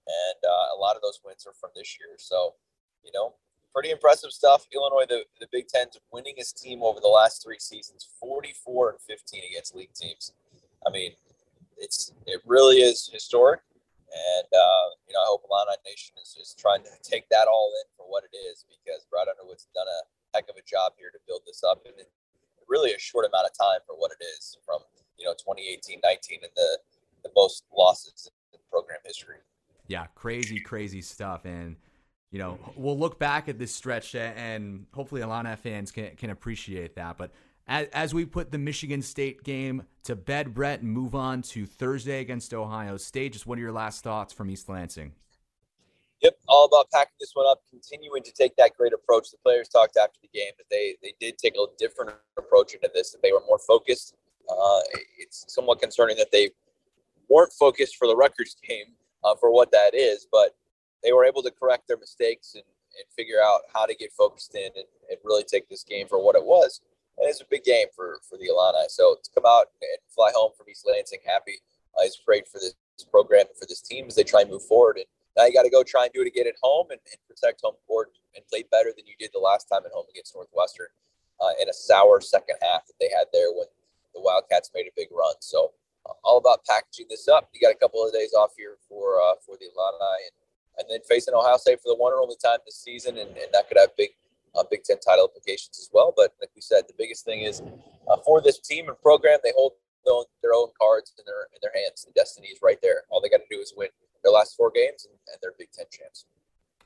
And 0.04 0.40
uh, 0.44 0.76
a 0.76 0.78
lot 0.78 0.96
of 0.96 1.00
those 1.00 1.20
wins 1.24 1.46
are 1.46 1.56
from 1.56 1.70
this 1.74 1.96
year. 1.96 2.20
So, 2.20 2.54
you 3.00 3.10
know, 3.14 3.32
pretty 3.72 3.90
impressive 3.90 4.30
stuff. 4.30 4.66
Illinois, 4.74 5.06
the, 5.08 5.24
the 5.40 5.48
Big 5.50 5.68
Ten's 5.68 5.96
winningest 6.12 6.60
team 6.60 6.82
over 6.82 7.00
the 7.00 7.08
last 7.08 7.42
three 7.42 7.58
seasons, 7.58 8.08
44 8.20 8.90
and 8.90 9.00
15 9.00 9.40
against 9.50 9.74
league 9.74 9.94
teams. 9.94 10.32
I 10.86 10.90
mean, 10.90 11.12
it's 11.82 12.14
it 12.26 12.40
really 12.46 12.78
is 12.78 13.10
historic, 13.12 13.60
and 14.08 14.48
uh, 14.54 14.86
you 15.10 15.12
know 15.12 15.20
I 15.20 15.28
hope 15.28 15.42
Illini 15.42 15.76
Nation 15.84 16.14
is 16.22 16.32
just 16.32 16.58
trying 16.58 16.86
to 16.86 16.94
take 17.02 17.28
that 17.34 17.50
all 17.50 17.74
in 17.82 17.86
for 17.98 18.06
what 18.06 18.22
it 18.22 18.34
is 18.34 18.64
because 18.70 19.04
Brad 19.10 19.26
Underwood's 19.26 19.66
done 19.74 19.90
a 19.90 20.00
heck 20.32 20.48
of 20.48 20.56
a 20.56 20.62
job 20.62 20.94
here 20.96 21.10
to 21.10 21.18
build 21.26 21.42
this 21.44 21.62
up. 21.66 21.82
In 21.84 21.92
really 22.68 22.92
a 22.92 22.98
short 22.98 23.26
amount 23.26 23.44
of 23.44 23.52
time 23.58 23.80
for 23.86 23.94
what 23.96 24.12
it 24.12 24.24
is 24.38 24.56
from 24.64 24.78
you 25.18 25.26
know 25.26 25.34
2018 25.34 26.00
19 26.02 26.38
and 26.42 26.52
the 26.56 26.78
the 27.22 27.30
most 27.36 27.64
losses 27.76 28.30
in 28.52 28.58
program 28.70 28.98
history. 29.04 29.36
Yeah, 29.88 30.06
crazy, 30.14 30.60
crazy 30.60 31.02
stuff, 31.02 31.44
and 31.44 31.76
you 32.30 32.38
know 32.38 32.58
we'll 32.76 32.98
look 32.98 33.18
back 33.18 33.48
at 33.48 33.58
this 33.58 33.74
stretch 33.74 34.14
and 34.14 34.86
hopefully 34.94 35.20
Illini 35.20 35.56
fans 35.56 35.90
can 35.90 36.16
can 36.16 36.30
appreciate 36.30 36.94
that, 36.96 37.18
but 37.18 37.32
as, 37.66 37.86
as 37.92 38.14
we 38.14 38.24
put 38.24 38.50
the 38.50 38.58
Michigan 38.58 39.02
State 39.02 39.44
game 39.44 39.84
to 40.04 40.16
bed, 40.16 40.54
Brett, 40.54 40.80
and 40.80 40.90
move 40.90 41.14
on 41.14 41.42
to 41.42 41.66
Thursday 41.66 42.20
against 42.20 42.52
Ohio 42.52 42.96
State, 42.96 43.32
just 43.32 43.46
what 43.46 43.58
are 43.58 43.60
your 43.60 43.72
last 43.72 44.02
thoughts 44.02 44.32
from 44.32 44.50
East 44.50 44.68
Lansing? 44.68 45.12
Yep, 46.22 46.38
all 46.48 46.66
about 46.66 46.88
packing 46.92 47.14
this 47.18 47.32
one 47.34 47.46
up, 47.48 47.62
continuing 47.68 48.22
to 48.22 48.32
take 48.32 48.54
that 48.56 48.76
great 48.76 48.92
approach. 48.92 49.30
The 49.30 49.38
players 49.38 49.68
talked 49.68 49.96
after 49.96 50.18
the 50.22 50.28
game 50.32 50.52
that 50.56 50.66
they 50.70 50.96
they 51.02 51.14
did 51.20 51.36
take 51.36 51.54
a 51.56 51.66
different 51.78 52.12
approach 52.36 52.74
into 52.74 52.88
this, 52.94 53.10
that 53.10 53.22
they 53.22 53.32
were 53.32 53.42
more 53.48 53.58
focused. 53.58 54.14
Uh, 54.48 54.80
it's 55.18 55.44
somewhat 55.48 55.80
concerning 55.80 56.16
that 56.18 56.30
they 56.30 56.50
weren't 57.28 57.52
focused 57.52 57.96
for 57.96 58.06
the 58.06 58.14
Rutgers 58.14 58.56
game 58.66 58.86
uh, 59.24 59.34
for 59.34 59.52
what 59.52 59.72
that 59.72 59.94
is, 59.94 60.26
but 60.30 60.54
they 61.02 61.12
were 61.12 61.24
able 61.24 61.42
to 61.42 61.50
correct 61.50 61.88
their 61.88 61.96
mistakes 61.96 62.54
and, 62.54 62.62
and 62.64 63.04
figure 63.16 63.42
out 63.42 63.62
how 63.74 63.86
to 63.86 63.94
get 63.94 64.12
focused 64.12 64.54
in 64.54 64.70
and, 64.76 64.84
and 65.10 65.18
really 65.24 65.42
take 65.42 65.68
this 65.68 65.82
game 65.82 66.06
for 66.06 66.22
what 66.22 66.36
it 66.36 66.44
was 66.44 66.80
and 67.22 67.30
it's 67.30 67.40
a 67.40 67.46
big 67.48 67.62
game 67.62 67.86
for 67.94 68.18
for 68.28 68.36
the 68.36 68.50
Illini. 68.50 68.90
So 68.90 69.16
to 69.22 69.30
come 69.30 69.46
out 69.46 69.70
and 69.80 69.98
fly 70.10 70.30
home 70.34 70.50
from 70.58 70.66
East 70.68 70.84
Lansing 70.86 71.22
happy 71.24 71.62
uh, 71.94 72.02
is 72.02 72.18
great 72.26 72.48
for 72.48 72.58
this 72.58 72.74
program 73.10 73.46
and 73.46 73.56
for 73.56 73.66
this 73.66 73.80
team 73.80 74.06
as 74.08 74.16
they 74.16 74.24
try 74.24 74.42
and 74.42 74.50
move 74.50 74.66
forward. 74.66 74.96
And 74.98 75.06
now 75.36 75.46
you 75.46 75.54
got 75.54 75.62
to 75.62 75.70
go 75.70 75.82
try 75.82 76.04
and 76.04 76.12
do 76.12 76.22
it 76.22 76.26
again 76.26 76.46
at 76.46 76.58
home 76.62 76.90
and, 76.90 77.00
and, 77.06 77.18
protect 77.26 77.62
home 77.62 77.78
court 77.86 78.12
and 78.36 78.44
play 78.46 78.64
better 78.70 78.92
than 78.94 79.06
you 79.06 79.14
did 79.18 79.30
the 79.32 79.40
last 79.40 79.64
time 79.64 79.82
at 79.86 79.92
home 79.92 80.04
against 80.10 80.34
Northwestern 80.34 80.90
uh, 81.40 81.54
in 81.62 81.68
a 81.68 81.72
sour 81.72 82.20
second 82.20 82.56
half 82.60 82.86
that 82.86 82.98
they 83.00 83.08
had 83.08 83.26
there 83.32 83.50
when 83.54 83.66
the 84.14 84.20
Wildcats 84.20 84.70
made 84.74 84.86
a 84.86 84.94
big 84.94 85.08
run. 85.10 85.34
So 85.40 85.72
uh, 86.04 86.12
all 86.24 86.38
about 86.38 86.66
packaging 86.68 87.06
this 87.08 87.28
up. 87.28 87.48
You 87.54 87.60
got 87.60 87.72
a 87.72 87.78
couple 87.78 88.04
of 88.04 88.12
days 88.12 88.34
off 88.34 88.52
here 88.58 88.76
for 88.88 89.22
uh, 89.22 89.38
for 89.46 89.56
the 89.56 89.70
Illini 89.70 90.26
and 90.26 90.36
and 90.78 90.86
then 90.88 91.00
facing 91.08 91.34
Ohio 91.34 91.56
State 91.56 91.80
for 91.80 91.88
the 91.88 92.00
one 92.00 92.12
and 92.12 92.20
only 92.20 92.36
time 92.42 92.58
this 92.64 92.80
season, 92.80 93.18
and, 93.18 93.28
and 93.36 93.52
that 93.52 93.68
could 93.68 93.76
have 93.76 93.94
big 93.96 94.10
uh, 94.54 94.64
Big 94.70 94.84
Ten 94.84 94.98
title 95.00 95.26
implications 95.26 95.78
as 95.78 95.90
well. 95.92 96.12
But 96.16 96.34
like 96.40 96.50
we 96.54 96.60
said, 96.60 96.84
the 96.86 96.94
biggest 96.96 97.24
thing 97.24 97.42
is 97.42 97.62
uh, 98.08 98.16
for 98.24 98.40
this 98.40 98.58
team 98.58 98.88
and 98.88 99.00
program, 99.00 99.38
they 99.42 99.52
hold 99.56 99.72
their 100.04 100.14
own, 100.14 100.24
their 100.42 100.54
own 100.54 100.68
cards 100.80 101.12
in 101.18 101.24
their 101.26 101.48
in 101.52 101.58
their 101.62 101.72
hands. 101.74 102.04
The 102.04 102.12
destiny 102.12 102.48
is 102.48 102.58
right 102.62 102.78
there. 102.82 103.02
All 103.10 103.20
they 103.20 103.28
got 103.28 103.38
to 103.38 103.50
do 103.50 103.60
is 103.60 103.72
win 103.76 103.88
their 104.22 104.32
last 104.32 104.56
four 104.56 104.70
games, 104.70 105.06
and, 105.06 105.18
and 105.28 105.38
they're 105.42 105.54
Big 105.58 105.70
Ten 105.72 105.86
champs. 105.90 106.26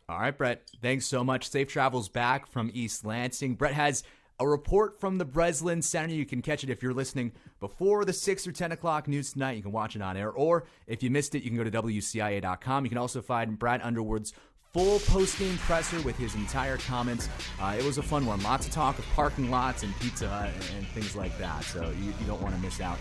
All 0.09 0.19
right, 0.19 0.37
Brett. 0.37 0.63
Thanks 0.83 1.07
so 1.07 1.25
much. 1.25 1.49
Safe 1.49 1.69
travels 1.69 2.09
back 2.09 2.47
from 2.47 2.71
East 2.73 3.05
Lansing. 3.05 3.57
Brett 3.57 3.75
has 3.75 4.05
a 4.39 4.47
report 4.47 5.01
from 5.01 5.19
the 5.19 5.25
Breslin 5.25 5.83
Center. 5.83 6.15
You 6.15 6.27
can 6.27 6.43
catch 6.43 6.63
it 6.63 6.71
if 6.71 6.83
you're 6.83 6.95
listening 6.95 7.33
before 7.59 8.05
the 8.05 8.13
6 8.13 8.47
or 8.47 8.53
10 8.53 8.73
o'clock 8.73 9.09
news 9.09 9.33
tonight. 9.33 9.57
You 9.57 9.63
can 9.63 9.73
watch 9.73 9.97
it 9.97 10.03
on 10.03 10.17
air. 10.17 10.31
Or 10.31 10.67
if 10.87 11.03
you 11.03 11.11
missed 11.11 11.35
it, 11.35 11.43
you 11.43 11.51
can 11.51 11.57
go 11.57 11.65
to 11.65 11.71
WCIA.com. 11.71 12.85
You 12.85 12.89
can 12.89 12.99
also 12.99 13.23
find 13.23 13.59
Brad 13.59 13.81
Underwood's 13.83 14.33
full 14.77 14.99
post-game 15.01 15.57
presser 15.59 15.99
with 16.03 16.19
his 16.19 16.35
entire 16.35 16.77
comments. 16.77 17.31
Uh, 17.59 17.75
it 17.79 17.85
was 17.85 17.97
a 17.97 18.03
fun 18.03 18.27
one. 18.27 18.43
Lots 18.43 18.67
of 18.67 18.73
talk 18.73 18.99
of 18.99 19.07
parking 19.15 19.51
lots 19.51 19.83
and 19.83 19.99
Pizza 20.01 20.29
Hut 20.29 20.51
and, 20.53 20.77
and 20.77 20.87
things 20.89 21.17
like 21.17 21.37
that. 21.39 21.65
So 21.65 21.91
you, 21.99 22.13
you 22.21 22.27
don't 22.27 22.43
want 22.43 22.55
to 22.55 22.61
miss 22.61 22.79
out 22.79 22.99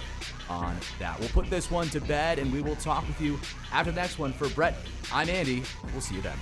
on 0.49 0.77
that. 0.99 1.19
We'll 1.19 1.27
put 1.29 1.49
this 1.49 1.69
one 1.69 1.89
to 1.89 1.99
bed 1.99 2.39
and 2.39 2.49
we 2.53 2.61
will 2.61 2.77
talk 2.77 3.05
with 3.05 3.19
you 3.19 3.37
after 3.73 3.91
the 3.91 3.99
next 3.99 4.17
one. 4.17 4.31
For 4.31 4.47
Brett, 4.49 4.77
I'm 5.11 5.27
Andy. 5.27 5.63
We'll 5.91 5.99
see 5.99 6.15
you 6.15 6.21
then. 6.21 6.37